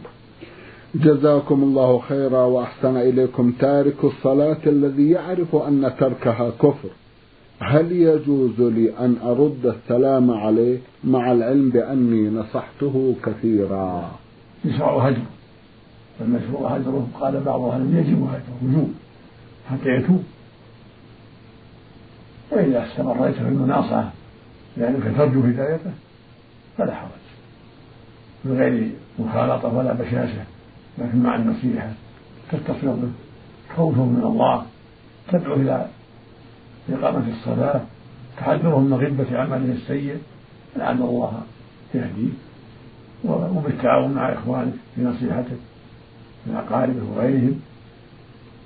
جزاكم 0.95 1.63
الله 1.63 1.99
خيرا 1.99 2.45
وأحسن 2.45 2.97
إليكم. 2.97 3.51
تارك 3.59 4.03
الصلاة 4.03 4.57
الذي 4.67 5.09
يعرف 5.09 5.55
أن 5.55 5.93
تركها 5.99 6.49
كفر. 6.49 6.89
هل 7.59 7.91
يجوز 7.91 8.61
لي 8.61 8.97
أن 8.99 9.15
أرد 9.23 9.65
السلام 9.65 10.31
عليه 10.31 10.77
مع 11.03 11.31
العلم 11.31 11.69
بأني 11.69 12.29
نصحته 12.29 13.15
كثيرا؟ 13.23 14.11
يشرع 14.65 15.07
هجر. 15.07 15.21
والمشروع 16.19 16.69
هجره. 16.69 17.07
قال 17.19 17.43
بعض 17.43 17.61
أهل 17.61 17.95
يجب 17.95 18.23
هجره. 18.23 18.57
وجوب. 18.63 18.93
حتى 19.69 19.89
يتوب. 19.89 20.23
وإذا 22.51 22.87
استمريت 22.87 23.35
في 23.35 23.41
المناصحة 23.41 24.11
لانك 24.77 25.17
ترجو 25.17 25.39
هدايته 25.39 25.91
فلا 26.77 26.95
حرج. 26.95 27.26
من 28.47 28.57
غير 28.57 28.91
مخالطة 29.19 29.77
ولا 29.77 29.93
بشاشة 29.93 30.43
لكن 30.97 31.23
مع 31.23 31.35
النصيحة 31.35 31.91
تتصل 32.51 32.87
به. 32.87 33.09
خوفه 33.75 34.05
من 34.05 34.23
الله 34.23 34.65
تدعو 35.31 35.53
إلى 35.53 35.87
إقامة 36.89 37.29
الصلاة 37.29 37.81
تحذرهم 38.37 38.83
من 38.83 38.93
غبة 38.93 39.37
عمله 39.37 39.73
السيء 39.73 40.17
لعل 40.75 41.01
الله 41.01 41.41
يهديه 41.95 42.29
وبالتعاون 43.25 44.13
مع 44.13 44.33
إخوانك 44.33 44.73
في 44.95 45.03
نصيحتك 45.03 45.59
من 46.45 46.55
أقاربه 46.55 47.03
وغيرهم. 47.15 47.59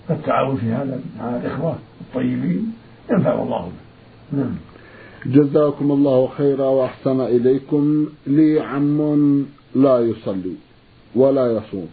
فالتعاون 0.07 0.57
في 0.57 0.65
هذا 0.65 0.99
مع 1.19 1.35
الإخوة 1.35 1.75
الطيبين 2.01 2.73
ينفع 3.11 3.33
الله 3.33 3.61
به. 3.61 4.37
نعم. 4.37 4.55
جزاكم 5.25 5.91
الله 5.91 6.27
خيرا 6.27 6.65
وأحسن 6.65 7.21
إليكم. 7.21 8.07
لي 8.27 8.59
عم 8.59 9.45
لا 9.75 9.99
يصلي 9.99 10.55
ولا 11.15 11.51
يصوم 11.51 11.87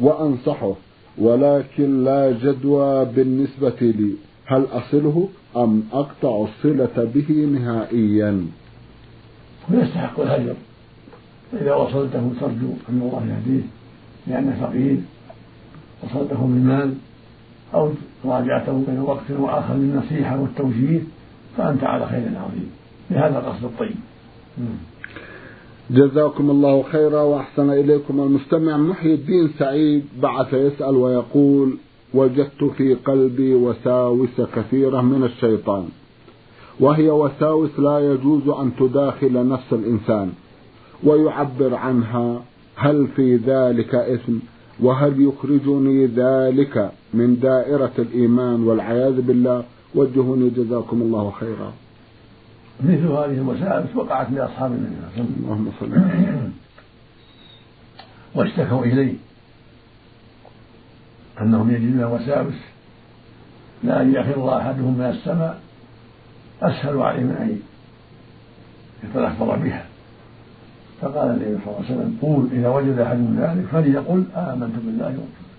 وأنصحه 0.00 0.74
ولكن 1.18 2.04
لا 2.04 2.32
جدوى 2.32 3.04
بالنسبة 3.04 3.80
لي. 3.80 4.14
هل 4.46 4.66
أصله 4.72 5.28
أم 5.56 5.82
أقطع 5.92 6.44
الصلة 6.44 7.10
به 7.14 7.32
نهائيا؟ 7.32 8.46
ويستحق 9.70 10.20
الهجر. 10.20 10.54
إذا 11.52 11.74
وصلته 11.74 12.30
ترجو 12.40 12.72
أن 12.88 13.00
الله 13.02 13.26
يهديه 13.28 13.62
لأنه 14.26 14.66
فقير. 14.66 14.96
وصلته 16.02 16.40
بالمال 16.40 16.94
أو 17.74 17.92
راجعته 18.24 18.84
بين 18.86 18.98
وقت 18.98 19.30
وآخر 19.30 19.74
للنصيحة 19.74 20.40
والتوجيه 20.40 21.00
فأنت 21.56 21.84
على 21.84 22.06
خير 22.06 22.22
عظيم. 22.22 22.70
لهذا 23.10 23.38
القصد 23.38 23.64
الطيب. 23.64 23.96
جزاكم 25.90 26.50
الله 26.50 26.82
خيرا 26.82 27.22
وأحسن 27.22 27.70
إليكم 27.70 28.20
المستمع. 28.20 28.76
محي 28.76 29.14
الدين 29.14 29.50
سعيد 29.58 30.04
بعث 30.22 30.54
يسأل 30.54 30.96
ويقول 30.96 31.76
وجدت 32.14 32.64
في 32.76 32.94
قلبي 32.94 33.54
وساوس 33.54 34.40
كثيرة 34.54 35.00
من 35.00 35.24
الشيطان 35.24 35.88
وهي 36.80 37.10
وساوس 37.10 37.70
لا 37.78 38.12
يجوز 38.12 38.48
أن 38.48 38.70
تداخل 38.78 39.48
نفس 39.48 39.72
الإنسان 39.72 40.32
ويعبر 41.04 41.74
عنها. 41.74 42.42
هل 42.76 43.06
في 43.16 43.36
ذلك 43.36 43.94
إثم؟ 43.94 44.36
وهل 44.80 45.22
يخرجني 45.22 46.06
ذلك 46.06 46.92
من 47.14 47.40
دائرة 47.40 47.92
الإيمان 47.98 48.64
والعياذ 48.64 49.20
بالله؟ 49.20 49.64
وجهوني 49.94 50.50
جزاكم 50.50 51.02
الله 51.02 51.32
خيرا. 51.40 51.72
مثل 52.84 53.06
هذه 53.06 53.34
الوسائل 53.34 53.86
وقعت 53.94 54.30
لأصحاب 54.30 54.72
النبي 54.72 54.96
صلى 55.16 55.24
الله 55.24 55.52
عليه 55.52 55.70
وسلم. 55.76 56.52
واشتكوا 58.34 58.84
إليه 58.84 59.14
أنهم 61.40 61.70
يجدون 61.70 62.04
وساوس 62.04 62.54
لا 63.82 64.02
أن 64.02 64.14
يخر 64.14 64.58
أحدهم 64.58 64.98
من 64.98 65.04
السماء 65.04 65.60
أسهل 66.62 66.98
عليه 66.98 67.22
من 67.22 67.36
أن 67.40 67.60
يتلفظ 69.04 69.48
بها. 69.62 69.84
فقال 71.00 71.30
النبي 71.30 71.44
صلى 71.44 71.66
الله 71.66 71.76
عليه 71.76 71.94
وسلم 71.94 72.18
قول 72.22 72.48
إذا 72.52 72.68
وجد 72.68 72.98
أحد 72.98 73.16
من 73.16 73.36
ذلك 73.40 73.66
فليقل 73.66 74.24
آمنت 74.36 74.74
بالله 74.84 75.06
ورسوله. 75.06 75.50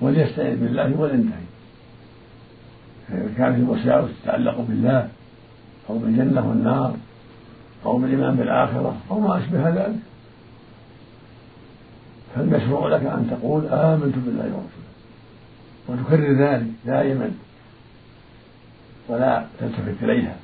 وليستعذ 0.00 0.56
بالله 0.56 1.00
ولينتهي. 1.00 1.46
فإذا 3.08 3.30
كانت 3.38 3.56
الوساوس 3.58 4.10
تتعلق 4.22 4.60
بالله 4.60 5.08
أو 5.90 5.98
بالجنة 5.98 6.48
والنار 6.48 6.96
أو 7.84 7.98
بالإيمان 7.98 8.36
بالآخرة 8.36 8.96
أو 9.10 9.20
ما 9.20 9.38
أشبه 9.38 9.68
ذلك. 9.68 9.96
فالمشروع 12.34 12.88
لك 12.88 13.02
أن 13.02 13.30
تقول 13.30 13.66
آمنت 13.66 14.14
بالله 14.16 14.44
ورسوله. 14.44 14.86
وتكرر 15.88 16.32
ذلك 16.32 16.66
دائما. 16.86 17.30
ولا 19.08 19.44
تلتفت 19.60 20.02
إليها. 20.02 20.36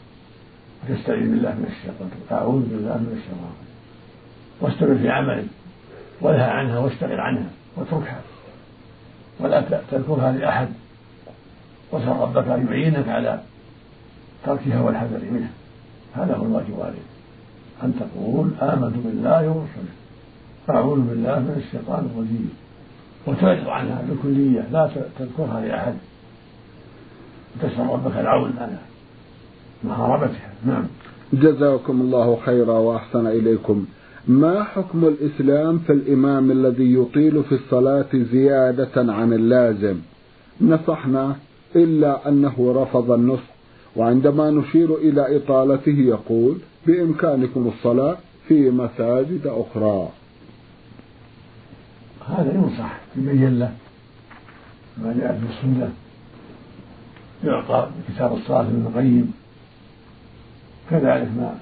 وتستعيذ 0.83 1.31
بالله 1.31 1.51
من 1.51 1.75
الشيطان. 1.77 2.11
أعوذ 2.33 2.63
بالله 2.63 2.99
من 2.99 3.19
الشيطان. 3.19 3.55
واستمر 4.61 4.99
في 4.99 5.11
عملك. 5.11 5.47
ولها 6.21 6.51
عنها 6.51 6.79
واشتغل 6.79 7.21
عنها. 7.21 7.51
واتركها. 7.77 8.21
ولا 9.41 9.61
تذكرها 9.91 10.33
لأحد. 10.33 10.69
وسل 11.93 12.09
ربك 12.09 12.49
أن 12.49 12.67
يعينك 12.67 13.09
على 13.09 13.41
تركها 14.47 14.83
والحذر 14.83 15.21
منها. 15.33 15.51
هذا 16.15 16.35
هو 16.35 16.45
الواجب 16.45 16.81
عليك. 16.81 17.09
أن 17.83 17.95
تقول 18.01 18.51
آمنت 18.63 18.95
بالله 19.05 19.49
ورسوله 19.49 19.95
أعوذ 20.71 21.01
بالله 21.01 21.39
من 21.39 21.63
الشيطان 21.67 22.09
الرجيم. 22.15 22.51
وتعرض 23.27 23.69
عنها 23.69 24.03
بالكلية 24.09 24.69
لا 24.73 24.91
تذكرها 25.19 25.61
لأحد. 25.61 25.95
وتسأل 27.57 27.87
ربك 27.91 28.17
العون 28.17 28.53
على 28.61 28.79
محاربتها. 29.85 30.53
نعم. 30.67 30.85
جزاكم 31.33 32.01
الله 32.01 32.39
خيرا 32.47 32.79
وأحسن 32.79 33.27
إليكم. 33.27 33.87
ما 34.29 34.65
حكم 34.65 35.05
الإسلام 35.05 35.79
في 35.79 35.93
الإمام 35.93 36.51
الذي 36.51 36.95
يطيل 36.95 37.45
في 37.45 37.55
الصلاة 37.55 38.09
زيادة 38.33 39.13
عن 39.13 39.33
اللازم؟ 39.33 39.97
نصحنا 40.61 41.37
إلا 41.77 42.29
أنه 42.29 42.75
رفض 42.83 43.11
النصح 43.11 43.52
وعندما 43.97 44.51
نشير 44.51 44.95
إلى 44.97 45.37
إطالته 45.37 45.99
يقول 45.99 46.59
بإمكانكم 46.87 47.73
الصلاة 47.75 48.17
في 48.49 48.71
مساجد 48.71 49.47
أخرى. 49.47 50.09
هذا 52.29 52.55
ينصح 52.55 53.01
يبين 53.17 53.59
له 53.59 53.73
ما 54.99 55.15
جاء 55.21 55.41
في 55.41 55.55
السنة. 55.55 55.93
يعطى 57.45 57.91
كتاب 58.09 58.33
الصلاة 58.33 58.61
ابن 58.61 58.87
القيم 58.87 59.33
كذلك 60.91 61.29
ما 61.37 61.59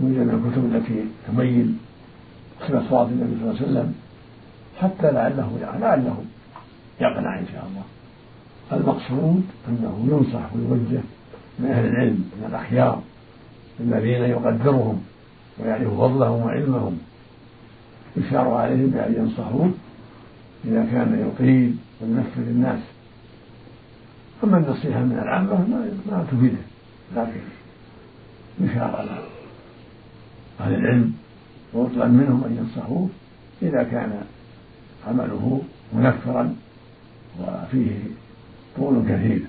يوجد 0.00 0.18
من 0.18 0.44
الكتب 0.46 0.74
التي 0.74 1.04
تبين 1.28 1.78
صفة 2.60 2.82
صلاة 2.90 3.04
النبي 3.04 3.36
صلى 3.40 3.50
الله 3.50 3.60
عليه 3.60 3.70
وسلم. 3.70 3.94
حتى 4.78 5.10
لعله 5.10 5.58
لعله 5.80 6.24
يقنع 7.00 7.38
إن 7.38 7.46
شاء 7.52 7.66
الله. 7.70 7.82
المقصود 8.72 9.44
أنه 9.68 10.06
ينصح 10.10 10.54
ويوجه 10.54 11.00
من 11.58 11.66
أهل 11.66 11.86
العلم 11.86 12.30
من 12.38 12.46
الأخيار 12.48 13.02
الذين 13.80 14.22
يقدرهم 14.22 15.02
ويعرف 15.58 15.88
فضلهم 15.88 16.42
وعلمهم. 16.42 16.98
يشار 18.16 18.54
عليهم 18.54 18.90
بأن 18.90 19.14
ينصحوه 19.14 19.70
إذا 20.64 20.86
كان 20.92 21.28
يطيل 21.28 21.76
وينفذ 22.00 22.48
الناس 22.48 22.80
أما 24.44 24.58
النصيحة 24.58 25.00
من 25.00 25.18
العامة 25.22 25.54
ما 26.10 26.26
تفيده 26.32 26.62
لكن 27.16 27.40
يشار 28.60 28.96
على 28.96 29.18
أهل 30.60 30.74
العلم 30.74 31.12
ويطلب 31.74 32.12
منهم 32.12 32.44
أن 32.44 32.56
ينصحوه 32.56 33.08
إذا 33.62 33.82
كان 33.82 34.22
عمله 35.06 35.62
منفرا 35.92 36.54
وفيه 37.40 37.92
طول 38.78 39.02
كثير. 39.08 39.42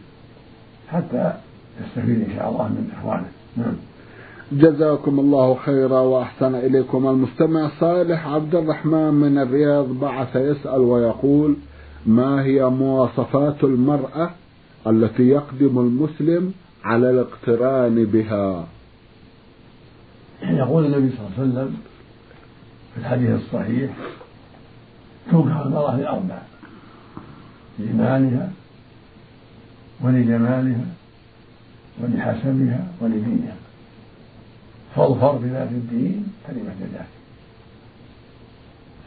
حتى 0.88 1.34
يستفيد 1.82 2.30
إن 2.30 2.36
شاء 2.36 2.50
الله 2.50 2.68
من 2.68 2.92
إخوانه. 3.00 3.28
نعم. 3.58 3.74
جزاكم 4.52 5.20
الله 5.20 5.56
خيرا 5.56 6.00
وأحسن 6.00 6.56
إليكم. 6.56 7.08
المستمع 7.08 7.70
صالح 7.80 8.28
عبد 8.28 8.56
الرحمن 8.56 9.13
من 9.13 9.38
الرياض 9.38 9.89
بعث 9.89 10.36
يسأل 10.36 10.80
ويقول 10.80 11.56
ما 12.06 12.44
هي 12.44 12.70
مواصفات 12.70 13.63
المرأة 13.63 14.30
التي 14.88 15.24
يقدم 15.28 15.80
المسلم 15.80 16.54
على 16.84 17.10
الاقتران 17.10 18.06
بها؟ 18.06 18.68
يقول 20.44 20.86
النبي 20.86 21.10
صلى 21.18 21.28
الله 21.28 21.32
عليه 21.38 21.50
وسلم 21.50 21.78
في 22.94 23.00
الحديث 23.00 23.30
الصحيح 23.30 23.92
تنكح 25.32 25.58
المرأة 25.58 25.98
لأربع 25.98 26.38
لمالها 27.80 28.52
ولجمالها 30.02 30.86
ولحسبها 32.02 32.88
ولدينها. 33.02 33.56
فاظفر 34.96 35.32
بذات 35.32 35.70
الدين 35.70 36.28
كلمة 36.48 36.76
ذاك 36.94 37.08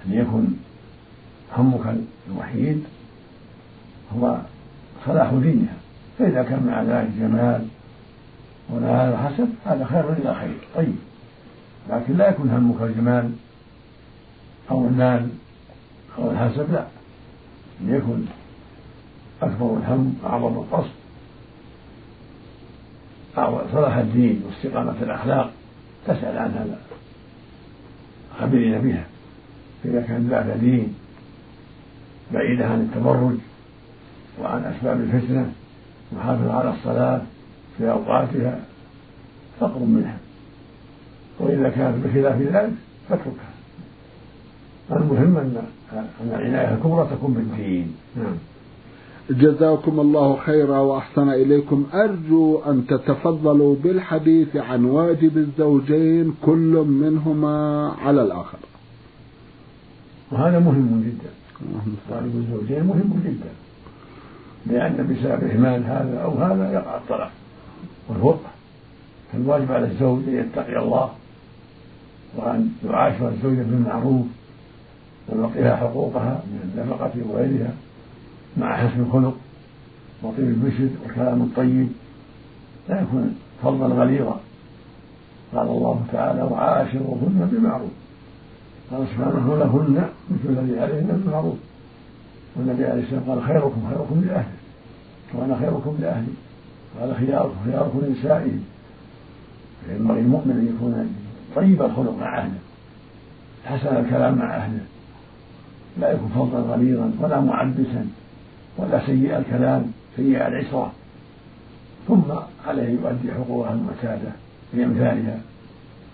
أن 0.07 0.13
يكن 0.13 0.45
همك 1.57 1.97
الوحيد 2.31 2.85
هو 4.17 4.39
صلاح 5.07 5.31
دينها. 5.33 5.77
فإذا 6.19 6.43
كان 6.43 6.67
مع 6.67 6.83
ذلك 6.83 7.11
جمال 7.19 7.67
ومال 8.71 9.13
وحسب 9.13 9.49
هذا 9.67 9.85
خير 9.85 10.13
إلى 10.13 10.35
خير. 10.35 10.57
طيب. 10.75 10.95
لكن 11.91 12.17
لا 12.17 12.29
يكون 12.31 12.51
همك 12.51 12.83
الجمال 12.83 13.33
أو 14.71 14.87
المال 14.87 15.29
أو 16.19 16.31
الحسب 16.31 16.73
لا. 16.73 16.87
أن 17.81 17.95
يكن 17.95 18.25
أكبر 19.43 19.77
الهم 19.77 20.15
أعظم 20.27 20.55
القصد. 20.55 20.91
صلاح 23.73 23.97
الدين 23.97 24.43
واستقامة 24.47 25.03
الأخلاق. 25.03 25.51
تسأل 26.07 26.39
عن 26.39 26.51
هذا. 26.51 26.79
خبرنا 28.41 28.79
بها. 28.79 29.05
فإذا 29.85 30.01
كان 30.01 30.29
ذات 30.29 30.59
دين 30.61 30.95
بعيدة 32.33 32.67
عن 32.67 32.81
التبرج 32.81 33.37
وعن 34.41 34.65
أسباب 34.65 35.01
الفتنة 35.01 35.53
محافظة 36.13 36.53
على 36.53 36.71
الصلاة 36.71 37.23
في 37.79 37.91
أوقاتها 37.91 38.61
فقر 39.61 39.79
منها. 39.79 40.17
وإذا 41.39 41.69
كانت 41.69 42.07
بخلاف 42.07 42.41
ذلك 42.41 42.73
فاتركها. 43.09 43.53
المهم 44.91 45.37
أن 45.37 45.67
العناية 46.21 46.75
الكبرى 46.75 47.09
تكون 47.11 47.35
بالدين. 47.35 47.97
نعم. 48.17 48.37
جزاكم 49.31 50.01
الله 50.01 50.37
خيرا 50.37 50.79
وأحسن 50.79 51.29
إليكم 51.29 51.87
أرجو 51.95 52.59
أن 52.67 52.87
تتفضلوا 52.87 53.77
بالحديث 53.85 54.57
عن 54.57 54.85
واجب 54.85 55.37
الزوجين 55.37 56.35
كل 56.43 56.85
منهما 56.89 57.89
على 57.89 58.23
الآخر. 58.23 58.59
وهذا 60.33 60.59
مهم 60.59 61.05
جدا. 61.07 61.31
واجب 62.11 62.37
الزوجين 62.37 62.85
مهم 62.85 63.23
جدا. 63.25 63.51
لأن 64.67 64.93
بسبب 64.93 65.45
إهمال 65.45 65.85
هذا 65.85 66.21
أو 66.25 66.31
هذا 66.31 66.73
يقع 66.73 66.97
الطلاق 66.97 67.31
والفرقه. 68.09 68.51
فالواجب 69.33 69.73
على 69.73 69.87
الزوج 69.87 70.23
أن 70.29 70.35
يتقي 70.35 70.79
الله 70.79 71.11
وأن 72.37 72.69
يعاشر 72.85 73.29
الزوجة 73.29 73.63
بالمعروف 73.63 74.27
ويعطيها 75.29 75.77
حقوقها 75.77 76.43
من 76.47 76.71
النفقة 76.75 77.13
وغيرها 77.29 77.75
مع 78.57 78.77
حسن 78.77 79.01
الخلق 79.01 79.37
وطيب 80.23 80.49
البشر 80.49 80.89
والكلام 81.05 81.43
الطيب 81.43 81.89
لا 82.89 83.03
يكون 83.03 83.37
فظا 83.63 83.87
غليظا. 83.87 84.41
قال 85.55 85.69
الله 85.69 86.05
تعالى 86.13 86.43
وعاشروهن 86.43 87.49
بمعروف. 87.53 87.91
قال 88.91 89.07
سبحانه 89.07 89.57
لهن 89.57 90.09
مثل 90.31 90.59
الذي 90.59 90.81
عليهن 90.81 91.07
بالمعروف. 91.07 91.57
والنبي 92.57 92.85
عليه 92.85 93.03
السلام 93.03 93.23
قال 93.29 93.43
خيركم 93.43 93.83
خيركم 93.91 94.25
لاهله 94.27 94.53
وأنا 95.35 95.59
خيركم 95.59 95.97
لأهلي. 96.01 96.33
قال 97.01 97.17
خياركم 97.17 97.55
خياركم 97.65 98.01
لنسائهم 98.01 98.65
فينبغي 99.87 100.21
المؤمن 100.21 100.51
أن 100.51 100.75
يكون 100.77 101.15
طيب 101.57 101.83
الخلق 101.83 102.19
مع 102.21 102.39
أهله 102.39 102.59
حسن 103.65 103.97
الكلام 103.97 104.39
مع 104.39 104.57
أهله 104.57 104.81
لا 106.01 106.13
يكون 106.13 106.29
فظا 106.29 106.61
غليظا 106.61 107.13
ولا 107.21 107.41
معبسا 107.41 108.07
ولا 108.77 109.07
سيء 109.07 109.39
الكلام 109.39 109.93
سيء 110.17 110.47
العشرة 110.47 110.93
ثم 112.09 112.23
عليه 112.67 112.89
يؤدي 112.89 113.33
حقوقها 113.33 113.73
المعتادة 113.73 114.33
بأمثالها 114.75 115.41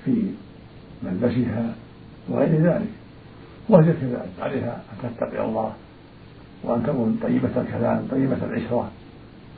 في 0.04 0.22
ملبسها 1.02 1.74
وغير 2.28 2.62
ذلك. 2.62 2.88
وهي 3.68 3.92
كذلك 3.92 4.28
عليها 4.40 4.82
أن 4.92 5.10
تتقي 5.16 5.44
الله 5.44 5.72
وأن 6.64 6.82
تكون 6.82 7.20
طيبة 7.22 7.60
الكلام 7.60 8.06
طيبة 8.10 8.36
العشرة 8.44 8.90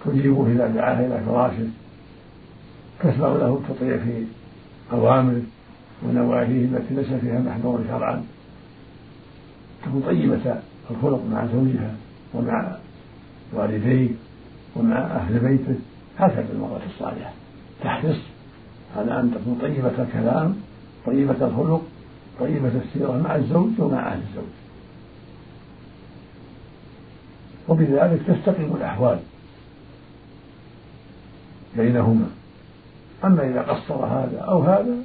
تجيبه 0.05 0.47
إذا 0.47 0.67
دعاها 0.67 1.07
إلى 1.07 1.21
فراشه. 1.27 1.69
تسمع 3.01 3.29
له 3.29 3.63
التطيع 3.63 3.97
في 3.97 4.25
أوامره 4.93 5.43
ونواهيه 6.03 6.65
التي 6.65 6.95
ليس 6.95 7.13
فيها 7.13 7.39
محذور 7.39 7.85
شرعا. 7.89 8.25
تكون 9.83 10.03
طيبة 10.07 10.61
الخلق 10.91 11.23
مع 11.31 11.47
زوجها 11.47 11.95
ومع 12.35 12.77
والديه 13.53 14.09
ومع 14.77 14.97
أهل 14.97 15.39
بيته. 15.39 15.75
هكذا 16.19 16.53
المرأة 16.53 16.81
الصالحة. 16.95 17.33
تحرص 17.85 18.19
على 18.97 19.21
أن 19.21 19.35
تكون 19.35 19.59
طيبة 19.63 20.03
الكلام 20.03 20.57
طيبة 21.07 21.47
الخلق 21.47 21.83
طيبة 22.41 22.73
السيرة 22.85 23.23
مع 23.25 23.37
الزوج 23.37 23.71
ومع 23.79 24.13
أهل 24.13 24.21
الزوج. 24.29 24.51
وبذلك 27.69 28.21
تستقيم 28.27 28.77
الأحوال 28.77 29.19
بينهما. 31.77 32.27
أما 33.25 33.49
إذا 33.49 33.63
قصر 33.63 33.95
هذا 33.95 34.39
أو 34.39 34.63
هذا 34.63 34.97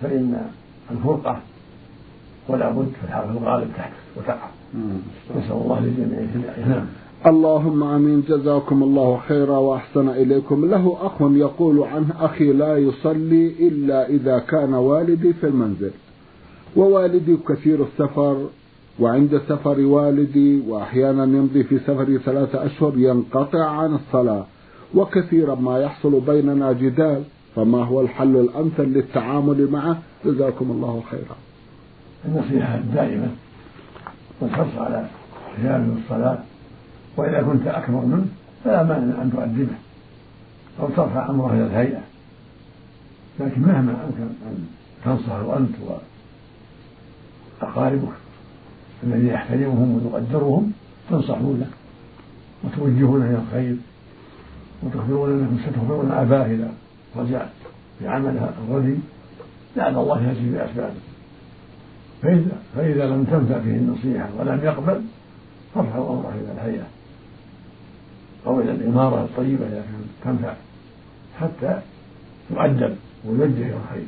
فإن 0.00 0.50
الفرقة 0.90 1.40
ولا 2.48 2.70
بد 2.70 2.92
في 3.00 3.06
الحال 3.06 3.30
الغالب 3.30 3.70
تحدث 3.76 3.94
وتقع. 4.16 4.48
نسأل 5.36 5.52
الله 5.52 5.80
للجميع 5.80 6.18
الهداية. 6.18 6.68
نعم. 6.68 6.86
اللهم 7.26 7.82
آمين. 7.82 8.22
جزاكم 8.28 8.82
الله 8.82 9.20
خيرا 9.28 9.58
وأحسن 9.58 10.08
إليكم. 10.08 10.64
له 10.64 10.96
أخ 11.02 11.12
يقول 11.20 11.82
عنه 11.82 12.08
أخي 12.20 12.52
لا 12.52 12.76
يصلي 12.76 13.54
إلا 13.68 14.08
إذا 14.08 14.38
كان 14.38 14.74
والدي 14.74 15.32
في 15.32 15.46
المنزل. 15.46 15.90
ووالدي 16.76 17.36
كثير 17.48 17.82
السفر 17.84 18.46
وعند 19.00 19.40
سفر 19.48 19.80
والدي 19.80 20.60
وأحيانا 20.68 21.24
يمضي 21.24 21.64
في 21.64 21.78
سفري 21.78 22.18
ثلاثة 22.18 22.66
أشهر 22.66 22.92
ينقطع 22.96 23.64
عن 23.64 23.94
الصلاة. 23.94 24.44
وكثيرا 24.94 25.54
ما 25.54 25.78
يحصل 25.78 26.20
بيننا 26.20 26.72
جدال 26.72 27.22
فما 27.54 27.84
هو 27.84 28.00
الحل 28.00 28.36
الأمثل 28.36 28.82
للتعامل 28.82 29.70
معه؟ 29.70 29.98
جزاكم 30.24 30.70
الله 30.70 31.02
خيرا. 31.10 31.36
النصيحة 32.24 32.78
الدائمة 32.78 33.28
والحرص 34.40 34.74
على 34.78 35.06
قيام 35.56 35.96
الصلاة 36.04 36.38
وإذا 37.16 37.42
كنت 37.42 37.66
أكبر 37.66 38.00
منه 38.00 38.26
فلا 38.64 38.82
مانع 38.82 39.22
أن 39.22 39.32
تؤدبه 39.32 39.76
أو 40.80 40.88
ترفع 40.88 41.30
أمره 41.30 41.52
إلى 41.52 41.66
الهيئة. 41.66 42.00
لكن 43.40 43.60
مهما 43.60 43.92
أمكن 43.92 44.22
أن 44.22 44.66
تنصحه 45.04 45.56
أنت 45.56 45.74
وأقاربك 47.60 48.12
الذي 49.04 49.28
يحترمهم 49.28 50.00
ويقدرهم 50.04 50.72
تنصحوا 51.10 51.54
له 51.54 51.66
وتوجهونه 52.64 53.24
إلى 53.24 53.38
الخير 53.48 53.76
وتخبرون 54.82 55.30
أنكم 55.30 55.58
ستخبرون 55.66 56.12
أباه 56.12 56.46
إذا 56.46 56.72
رجع 57.16 57.46
في 57.98 58.08
عمله 58.08 58.52
الردي 58.68 58.96
لعل 59.76 59.98
الله 59.98 60.22
يهدي 60.22 60.50
بأسبابه 60.50 60.94
فإذا 62.22 62.56
فإذا 62.76 63.06
لم 63.06 63.24
تنفع 63.24 63.60
فيه 63.60 63.76
النصيحة 63.76 64.28
ولم 64.38 64.60
يقبل 64.64 65.02
فارفعوا 65.74 66.10
أمره 66.10 66.34
إلى 66.40 66.52
الهيئة. 66.52 66.86
أو 68.46 68.60
إلى 68.60 68.70
الإمارة 68.70 69.22
الطيبة 69.24 69.64
كانت 69.70 69.84
تنفع. 70.24 70.54
حتى 71.40 71.80
يؤدب 72.50 72.96
ويوجه 73.24 73.66
إلى 73.66 73.76
الخير. 73.76 74.06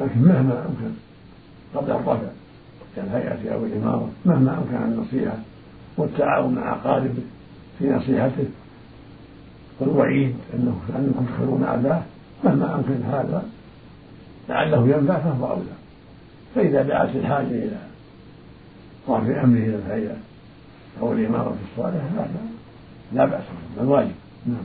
لكن 0.00 0.20
مهما 0.20 0.66
أمكن 0.66 0.94
قبل 1.74 1.90
الرفع 1.90 2.28
كالهيئة 2.96 3.54
أو 3.54 3.64
الإمارة. 3.64 4.10
مهما 4.26 4.58
أمكن 4.58 4.92
النصيحة 4.92 5.38
والتعاون 5.96 6.54
مع 6.54 6.72
أقاربه 6.72 7.22
في 7.78 7.90
نصيحته. 7.90 8.46
والوعيد 9.80 10.36
أنه 10.54 10.80
أنكم 10.96 11.26
تخيرون 11.34 11.64
أباه 11.64 12.02
مهما 12.44 12.74
أمكن 12.74 13.02
هذا 13.02 13.44
لعله 14.48 14.88
ينفع 14.88 15.18
فهو 15.18 15.50
أولى. 15.50 15.78
فإذا 16.54 16.82
دعت 16.82 17.16
الحاجة 17.16 17.46
إلى 17.46 17.78
رفع 19.08 19.44
أمره 19.44 19.58
إلى 19.58 19.76
الهيئة 19.76 20.16
أو 21.00 21.12
الإمارة 21.12 21.56
الصالحة 21.70 22.08
لا 22.16 22.24
لا 23.12 23.24
بأس 23.24 23.42
بل 23.80 23.86
واجب. 23.86 24.14
نعم. 24.46 24.64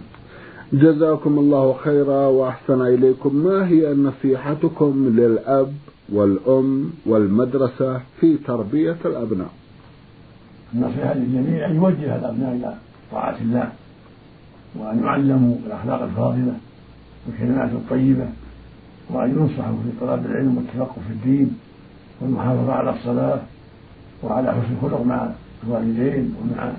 جزاكم 0.73 1.39
الله 1.39 1.73
خيرا 1.73 2.27
وأحسن 2.27 2.81
إليكم. 2.81 3.35
ما 3.35 3.67
هي 3.67 3.93
نصيحتكم 3.93 5.09
للأب 5.17 5.73
والأم 6.09 6.89
والمدرسة 7.05 8.01
في 8.19 8.37
تربية 8.37 8.97
الأبناء؟ 9.05 9.49
النصيحة 10.73 11.13
للجميع 11.13 11.65
أن 11.65 11.75
يوجه 11.75 12.15
الأبناء 12.15 12.55
إلى 12.55 12.75
طاعة 13.11 13.37
الله 13.41 13.69
وأن 14.75 15.03
يعلموا 15.03 15.55
الأخلاق 15.65 16.01
الفاضلة 16.01 16.53
والكلمات 17.27 17.71
الطيبة 17.71 18.27
وأن 19.09 19.29
ينصحوا 19.29 19.75
في 19.83 20.05
طلب 20.05 20.25
العلم 20.25 20.57
والتفقه 20.57 20.95
في 21.07 21.13
الدين 21.13 21.57
والمحافظة 22.21 22.73
على 22.73 22.89
الصلاة 22.89 23.41
وعلى 24.23 24.51
حسن 24.51 24.73
الخلق 24.73 25.01
مع 25.01 25.29
الوالدين 25.63 26.35
ومع 26.41 26.71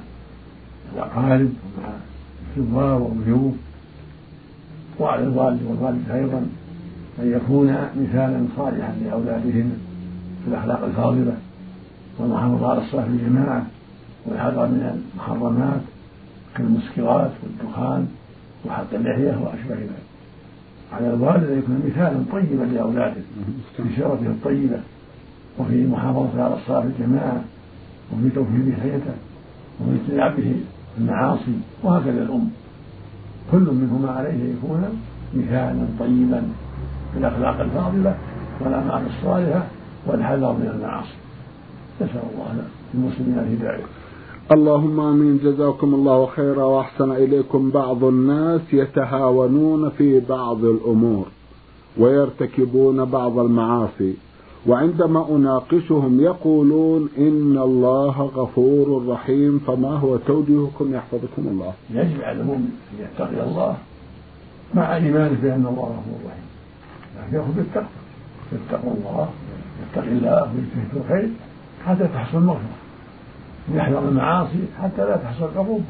الأقارب 0.95 1.51
ومع 1.77 1.89
الزوار 2.57 3.03
والضيوف 3.03 3.55
وعلى 5.01 5.23
الوالد 5.23 5.61
والوالدة 5.63 6.15
أيضا 6.15 6.47
أن 7.23 7.33
يكون 7.33 7.67
مثالا 7.97 8.47
صالحا 8.57 8.95
لأولادهم 9.05 9.73
في 10.45 10.51
الأخلاق 10.51 10.85
الفاضلة 10.85 11.37
والمحافظة 12.19 12.71
على 12.71 12.83
الصلاة 12.83 13.05
في 13.05 13.11
الجماعة 13.11 13.67
والحذر 14.27 14.67
من 14.67 15.03
المحرمات 15.15 15.81
كالمسكرات 16.57 17.31
والدخان 17.43 18.09
وحق 18.67 18.95
اللحية 18.95 19.39
وأشبه 19.43 19.75
ذلك. 19.75 20.03
على 20.93 21.15
الوالد 21.15 21.51
أن 21.51 21.59
يكون 21.59 21.83
مثالا 21.87 22.25
طيبا 22.33 22.65
لأولاده 22.65 23.21
في 23.77 23.83
سيرته 23.97 24.27
الطيبة 24.27 24.79
وفي 25.59 25.87
محافظته 25.87 26.43
على 26.43 26.55
الصلاة 26.55 26.81
في 26.81 26.87
الجماعة 26.87 27.45
وفي 28.13 28.31
توفير 28.31 28.69
لحيته 28.69 29.15
وفي 29.81 30.01
اجتنابه 30.03 30.55
المعاصي 30.99 31.59
وهكذا 31.83 32.23
الأم. 32.23 32.49
كل 33.53 33.61
منهما 33.61 34.11
عليه 34.11 34.31
أن 34.31 34.57
يكون 34.59 34.85
مثالا 35.35 35.87
طيبا 36.01 36.43
في 37.13 37.19
الأخلاق 37.19 37.61
الفاضلة 37.61 38.17
والأعمال 38.61 39.07
الصالحة 39.07 39.67
والحذر 40.07 40.53
من 40.53 40.73
المعاصي. 40.75 41.17
نسأل 42.01 42.23
الله 42.35 42.65
للمسلمين 42.95 43.39
الهداية 43.39 43.85
اللهم 44.53 45.01
آمين. 45.01 45.39
جزاكم 45.39 45.95
الله 45.95 46.27
خيرا 46.27 46.65
وأحسن 46.65 47.13
إليكم. 47.13 47.71
بعض 47.71 48.05
الناس 48.05 48.61
يتهاونون 48.73 49.91
في 49.91 50.21
بعض 50.21 50.65
الأمور 50.65 51.27
ويرتكبون 51.99 53.05
بعض 53.05 53.39
المعاصي. 53.39 54.15
وعندما 54.67 55.29
أناقشهم 55.37 56.21
يقولون 56.21 57.09
إن 57.19 57.59
الله 57.59 58.23
غفور 58.23 59.07
رحيم 59.09 59.59
فما 59.67 59.89
هو 59.89 60.17
توجيهكم 60.17 60.95
يحفظكم 60.95 61.43
الله؟ 61.49 61.73
يجب 61.91 62.23
على 62.23 62.41
المؤمن 62.41 62.71
أن 62.93 63.05
يتقي 63.05 63.45
الله 63.45 63.77
مع 64.75 64.97
إيمانه 64.97 65.39
بأن 65.43 65.67
الله 65.67 65.83
غفور 65.99 66.19
رحيم. 66.27 66.45
لكن 67.19 67.37
ياخذ 67.37 67.53
بالتقوى 67.53 67.87
يتقوا 68.53 68.93
الله 68.93 69.29
يتقي 69.83 70.09
الله 70.09 70.43
ويجتهد 70.43 70.89
في 70.93 70.97
الخير 70.97 71.31
حتى 71.87 72.05
تحصل 72.15 72.39
المغفرة. 72.39 72.79
يحذر 73.75 74.09
المعاصي 74.09 74.65
حتى 74.83 75.05
لا 75.05 75.17
تحصل 75.17 75.49
عقوبة 75.57 75.85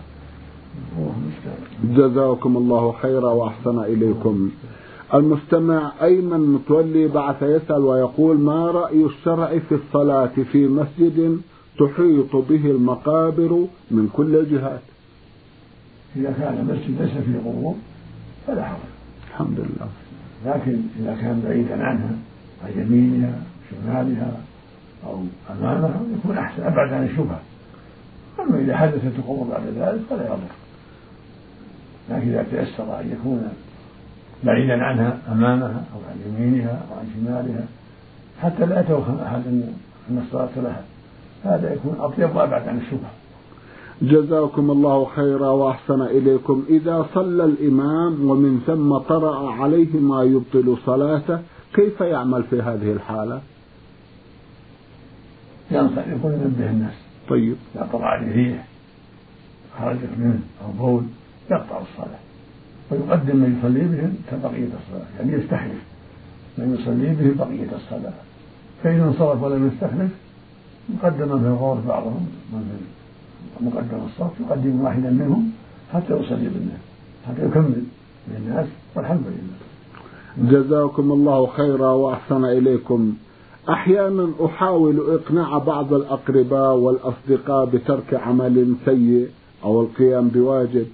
جزاكم 1.84 2.56
الله 2.56 2.92
خيرا 2.92 3.30
وأحسن 3.30 3.78
إليكم. 3.78 4.50
المستمع 5.14 5.92
أيمن 6.02 6.40
متولي 6.40 7.08
بعث 7.08 7.42
يسأل 7.42 7.82
ويقول 7.82 8.38
ما 8.38 8.70
رأي 8.70 9.04
الشرع 9.04 9.58
في 9.68 9.74
الصلاة 9.74 10.30
في 10.52 10.66
مسجد 10.66 11.40
تحيط 11.78 12.36
به 12.36 12.70
المقابر 12.70 13.66
من 13.90 14.10
كل 14.12 14.36
الجهات؟ 14.36 14.80
إذا 16.16 16.34
كان 16.38 16.64
مسجد 16.64 17.02
ليس 17.02 17.10
فيه 17.10 17.38
قبور 17.38 17.74
فلا 18.46 18.64
حرج. 18.64 18.78
الحمد 19.30 19.58
لله. 19.58 19.88
لكن 20.46 20.78
إذا 21.00 21.16
كان 21.20 21.42
بعيدا 21.44 21.84
عنها 21.84 22.16
عن 22.64 22.72
يمينها 22.76 23.42
شمالها 23.70 24.36
أو 25.06 25.22
أمامها 25.50 26.00
يكون 26.18 26.38
أحسن 26.38 26.62
أبعد 26.62 26.92
عن 26.92 27.04
الشبهة. 27.04 27.40
أما 28.40 28.58
إذا 28.58 28.76
حدثت 28.76 29.18
القبور 29.18 29.46
بعد 29.48 29.62
ذلك 29.62 30.00
فلا 30.10 30.26
يضر. 30.26 30.54
لكن 32.10 32.28
إذا 32.28 32.46
تيسر 32.50 33.00
أن 33.00 33.16
يكون 33.20 33.48
بعيدا 34.44 34.82
عنها 34.82 35.18
أمامها 35.32 35.84
أو 35.94 36.00
عن 36.10 36.16
يمينها 36.26 36.82
أو 36.90 36.98
عن 36.98 37.06
شمالها 37.14 37.64
حتى 38.42 38.66
لا 38.66 38.80
يتوهم 38.80 39.18
أحد 39.26 39.42
أن 40.10 40.22
الصلاة 40.26 40.50
لها. 40.56 40.82
هذا 41.44 41.74
يكون 41.74 41.96
أطيب 42.00 42.36
وأبعد 42.36 42.68
عن 42.68 42.78
الشبهة. 42.78 43.10
جزاكم 44.02 44.70
الله 44.70 45.04
خيرا 45.04 45.48
وأحسن 45.48 46.02
إليكم. 46.02 46.64
إذا 46.68 47.06
صلى 47.14 47.44
الإمام 47.44 48.30
ومن 48.30 48.62
ثم 48.66 48.98
طرأ 48.98 49.50
عليه 49.50 50.00
ما 50.00 50.22
يبطل 50.22 50.76
صلاته 50.86 51.38
كيف 51.74 52.00
يعمل 52.00 52.42
في 52.42 52.62
هذه 52.62 52.92
الحالة؟ 52.92 53.40
ينصح 55.70 56.06
يكون 56.08 56.32
ينبه 56.32 56.70
الناس. 56.70 56.94
طيب. 57.28 57.56
إذا 57.74 57.88
طلع 57.92 58.06
عليه 58.06 58.34
ريح 58.34 58.66
خرجت 59.78 60.18
منه 60.18 60.40
أو 60.64 60.72
بول 60.72 61.04
يقطع 61.50 61.80
الصلاة. 61.80 62.18
ويقدم 62.90 63.36
من 63.36 63.58
يصلي 63.58 63.80
بهم 63.80 64.14
كبقية 64.30 64.64
الصلاة 64.64 65.06
يعني 65.18 65.32
يستحلف. 65.32 65.82
من 66.58 66.76
يصلي 66.80 67.14
بهم 67.14 67.34
بقية 67.38 67.76
الصلاة. 67.76 68.12
فإن 68.82 69.00
انصرف 69.00 69.42
ولم 69.42 69.70
يستخلف 69.74 70.10
مقدم 70.88 71.38
في 71.38 71.46
الغور 71.46 71.80
بعضهم 71.88 72.26
من 72.52 72.80
في 73.58 73.64
مقدم 73.64 73.98
الصف 74.06 74.40
يقدم 74.40 74.80
واحدا 74.80 75.10
منهم 75.10 75.50
حتى 75.92 76.12
يصلي 76.12 76.48
بالناس 76.48 76.80
حتى 77.28 77.46
يكمل 77.46 77.82
للناس 78.28 78.66
والحمد 78.94 79.22
لله. 79.26 79.64
جزاكم 80.50 81.12
الله 81.12 81.46
خيرا 81.46 81.90
وأحسن 81.90 82.44
إليكم. 82.44 83.14
أحيانا 83.68 84.30
أحاول 84.44 85.00
إقناع 85.14 85.58
بعض 85.58 85.94
الأقرباء 85.94 86.74
والأصدقاء 86.74 87.64
بترك 87.64 88.14
عمل 88.14 88.74
سيء 88.84 89.28
أو 89.64 89.80
القيام 89.80 90.28
بواجب. 90.28 90.86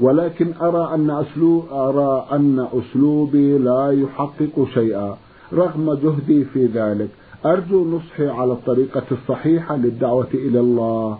ولكن 0.00 0.52
أرى 0.60 0.94
أن 0.94 1.10
اسلوب 1.10 1.72
أرى 1.72 2.26
أن 2.32 2.66
أسلوبي 2.72 3.58
لا 3.58 3.90
يحقق 3.90 4.68
شيئا 4.74 5.16
رغم 5.52 5.94
جهدي 5.94 6.44
في 6.44 6.66
ذلك. 6.66 7.08
أرجو 7.46 7.96
نصحي 7.96 8.28
على 8.28 8.52
الطريقة 8.52 9.02
الصحيحة 9.12 9.76
للدعوة 9.76 10.28
إلى 10.34 10.60
الله. 10.60 11.18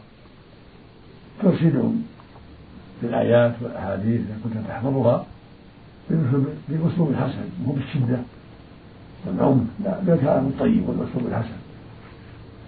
ترشدهم 1.43 2.03
بالآيات 3.03 3.55
والأحاديث 3.63 4.21
إذا 4.21 4.37
كنت 4.45 4.67
تحفظها 4.69 5.27
بأسلوب 6.69 7.15
حسن 7.15 7.49
مو 7.67 7.73
بالشدة. 7.73 8.19
والعنف 9.27 9.67
لا 9.85 10.01
بالكلام 10.01 10.47
الطيب 10.47 10.89
والأسلوب 10.89 11.27
الحسن. 11.29 11.59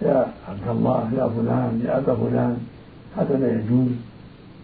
يا 0.01 0.27
عبد 0.49 0.67
الله 0.69 1.09
يا 1.17 1.27
فلان 1.27 1.81
يا 1.85 1.97
أبا 1.97 2.15
فلان 2.15 2.57
هذا 3.17 3.37
لا 3.37 3.47
يجوز. 3.53 3.91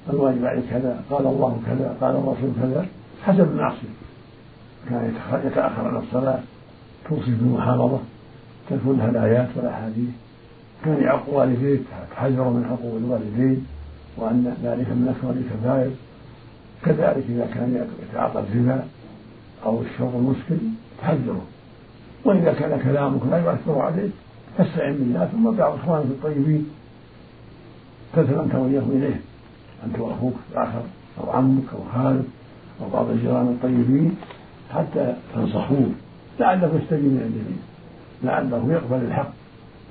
الواجب 0.09 0.45
عليك 0.45 0.63
كذا 0.69 1.03
قال 1.09 1.27
الله 1.27 1.61
كذا 1.67 1.97
قال 2.01 2.15
الرسول 2.15 2.49
كذا 2.61 2.85
حسب 3.23 3.51
المعصية. 3.51 3.93
كان 4.89 5.13
يتاخر 5.45 5.87
عن 5.87 5.97
الصلاة 5.97 6.39
توصي 7.09 7.31
بالمحافظه 7.31 7.99
تكون 8.69 8.97
لها 8.97 9.09
الآيات 9.09 9.47
والأحاديث. 9.55 10.09
كان 10.85 11.03
يعق 11.03 11.29
والديه 11.29 11.79
تحذر 12.11 12.49
من 12.49 12.65
حقوق 12.65 12.95
الوالدين 12.95 13.65
وأن 14.17 14.55
ذلك 14.63 14.87
من 14.87 15.15
أكبر 15.17 15.33
الكبائر. 15.33 15.91
كذلك 16.85 17.25
إذا 17.29 17.45
كان 17.53 17.87
يتعاطى 18.09 18.39
الربا 18.39 18.83
أو 19.65 19.81
الشرب 19.81 20.15
المسكر 20.15 20.57
تحذره. 21.01 21.41
وإذا 22.25 22.53
كان 22.53 22.79
كلامك 22.79 23.21
لا 23.31 23.37
يؤثر 23.37 23.79
عليك 23.79 24.11
فاستعن 24.57 24.93
بالله 24.93 25.25
ثم 25.25 25.51
دع 25.51 25.75
إخوانك 25.75 26.05
الطيبين. 26.05 26.69
أنت 28.17 28.55
وإياه 28.55 28.81
إليه. 28.81 29.21
أنت 29.85 29.99
وأخوك 29.99 30.33
الآخر 30.51 30.81
أو 31.23 31.29
عمك 31.29 31.63
أو 31.73 31.79
خالك 31.93 32.25
أو 32.81 32.89
بعض 32.93 33.09
الجيران 33.09 33.47
الطيبين 33.47 34.15
حتى 34.73 35.15
تنصحوه. 35.35 35.89
لعله 36.39 36.67
يستجيب 36.67 37.03
من 37.03 37.21
الجميع 37.25 37.57
لعله 38.23 38.73
يقبل 38.73 39.05
الحق. 39.05 39.31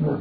نعم. 0.00 0.18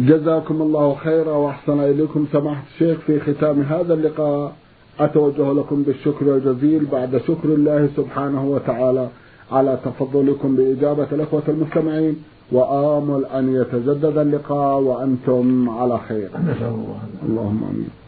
جزاكم 0.00 0.62
الله 0.62 0.94
خيرا 0.94 1.32
وأحسن 1.32 1.80
إليكم. 1.80 2.26
سماحة 2.32 2.62
الشيخ 2.74 2.98
في 2.98 3.20
ختام 3.20 3.62
هذا 3.62 3.94
اللقاء 3.94 4.52
أتوجه 5.00 5.52
لكم 5.52 5.82
بالشكر 5.82 6.34
الجزيل 6.34 6.86
بعد 6.86 7.16
شكر 7.16 7.48
الله 7.48 7.88
سبحانه 7.96 8.44
وتعالى 8.44 9.08
على 9.52 9.78
تفضلكم 9.84 10.56
بإجابة 10.56 11.06
الإخوة 11.12 11.42
المستمعين. 11.48 12.16
وآمل 12.52 13.24
أن 13.24 13.54
يتجدد 13.54 14.18
اللقاء 14.18 14.80
وأنتم 14.80 15.70
على 15.70 15.98
خير. 16.08 16.28
نسأل 16.28 16.66
الله 16.66 17.00
اللهم 17.28 17.64
آمين. 17.64 18.05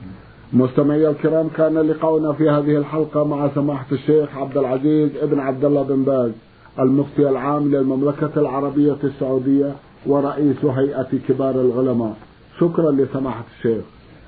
مستمعي 0.52 1.08
الكرام 1.08 1.48
كان 1.48 1.78
لقاؤنا 1.78 2.32
في 2.32 2.50
هذه 2.50 2.76
الحلقة 2.76 3.24
مع 3.24 3.50
سماحة 3.54 3.86
الشيخ 3.92 4.36
عبد 4.36 4.56
العزيز 4.56 5.10
ابن 5.22 5.40
عبد 5.40 5.64
الله 5.64 5.82
بن 5.82 6.02
باز 6.04 6.30
المفتي 6.78 7.28
العام 7.28 7.68
للمملكة 7.68 8.30
العربية 8.36 8.96
السعودية 9.04 9.72
ورئيس 10.06 10.64
هيئة 10.64 11.08
كبار 11.28 11.60
العلماء. 11.60 12.16
شكرا 12.60 12.90
لسماحة 12.90 13.44
الشيخ. 13.56 13.84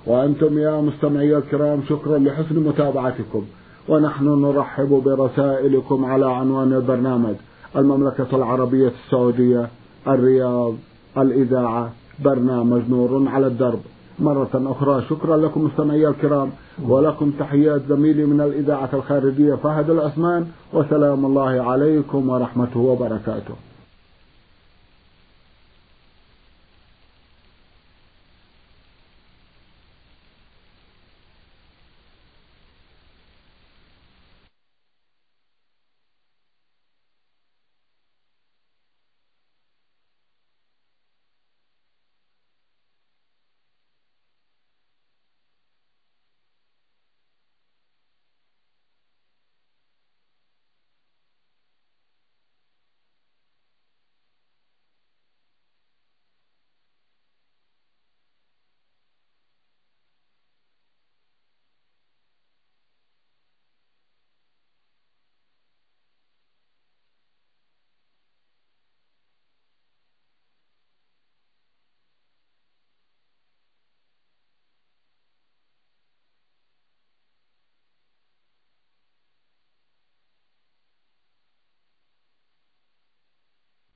وأنتم 0.07 0.59
يا 0.59 0.81
مستمعي 0.81 1.37
الكرام 1.37 1.83
شكرا 1.89 2.19
لحسن 2.19 2.59
متابعتكم. 2.59 3.45
ونحن 3.89 4.25
نرحب 4.25 4.89
برسائلكم 4.89 6.05
على 6.05 6.33
عنوان 6.33 6.73
البرنامج 6.73 7.35
المملكة 7.77 8.27
العربية 8.33 8.93
السعودية 9.05 9.69
الرياض 10.09 10.75
الإذاعة 11.19 11.93
برنامج 12.25 12.83
نور 12.89 13.29
على 13.29 13.47
الدرب. 13.47 13.81
مرة 14.21 14.51
أخرى. 14.55 15.03
شكرا 15.11 15.37
لكم 15.37 15.65
مستمعي 15.65 16.09
الكرام 16.09 16.51
ولكم 16.89 17.31
تحيات 17.31 17.83
زميلي 17.89 18.25
من 18.25 18.41
الإذاعة 18.41 18.91
الخارجية 18.93 19.55
فهد 19.55 19.91
العثمان 19.91 20.47
وسلام 20.73 21.27
الله 21.27 21.63
عليكم 21.71 22.29
ورحمته 22.31 22.81
وبركاته. 22.81 23.55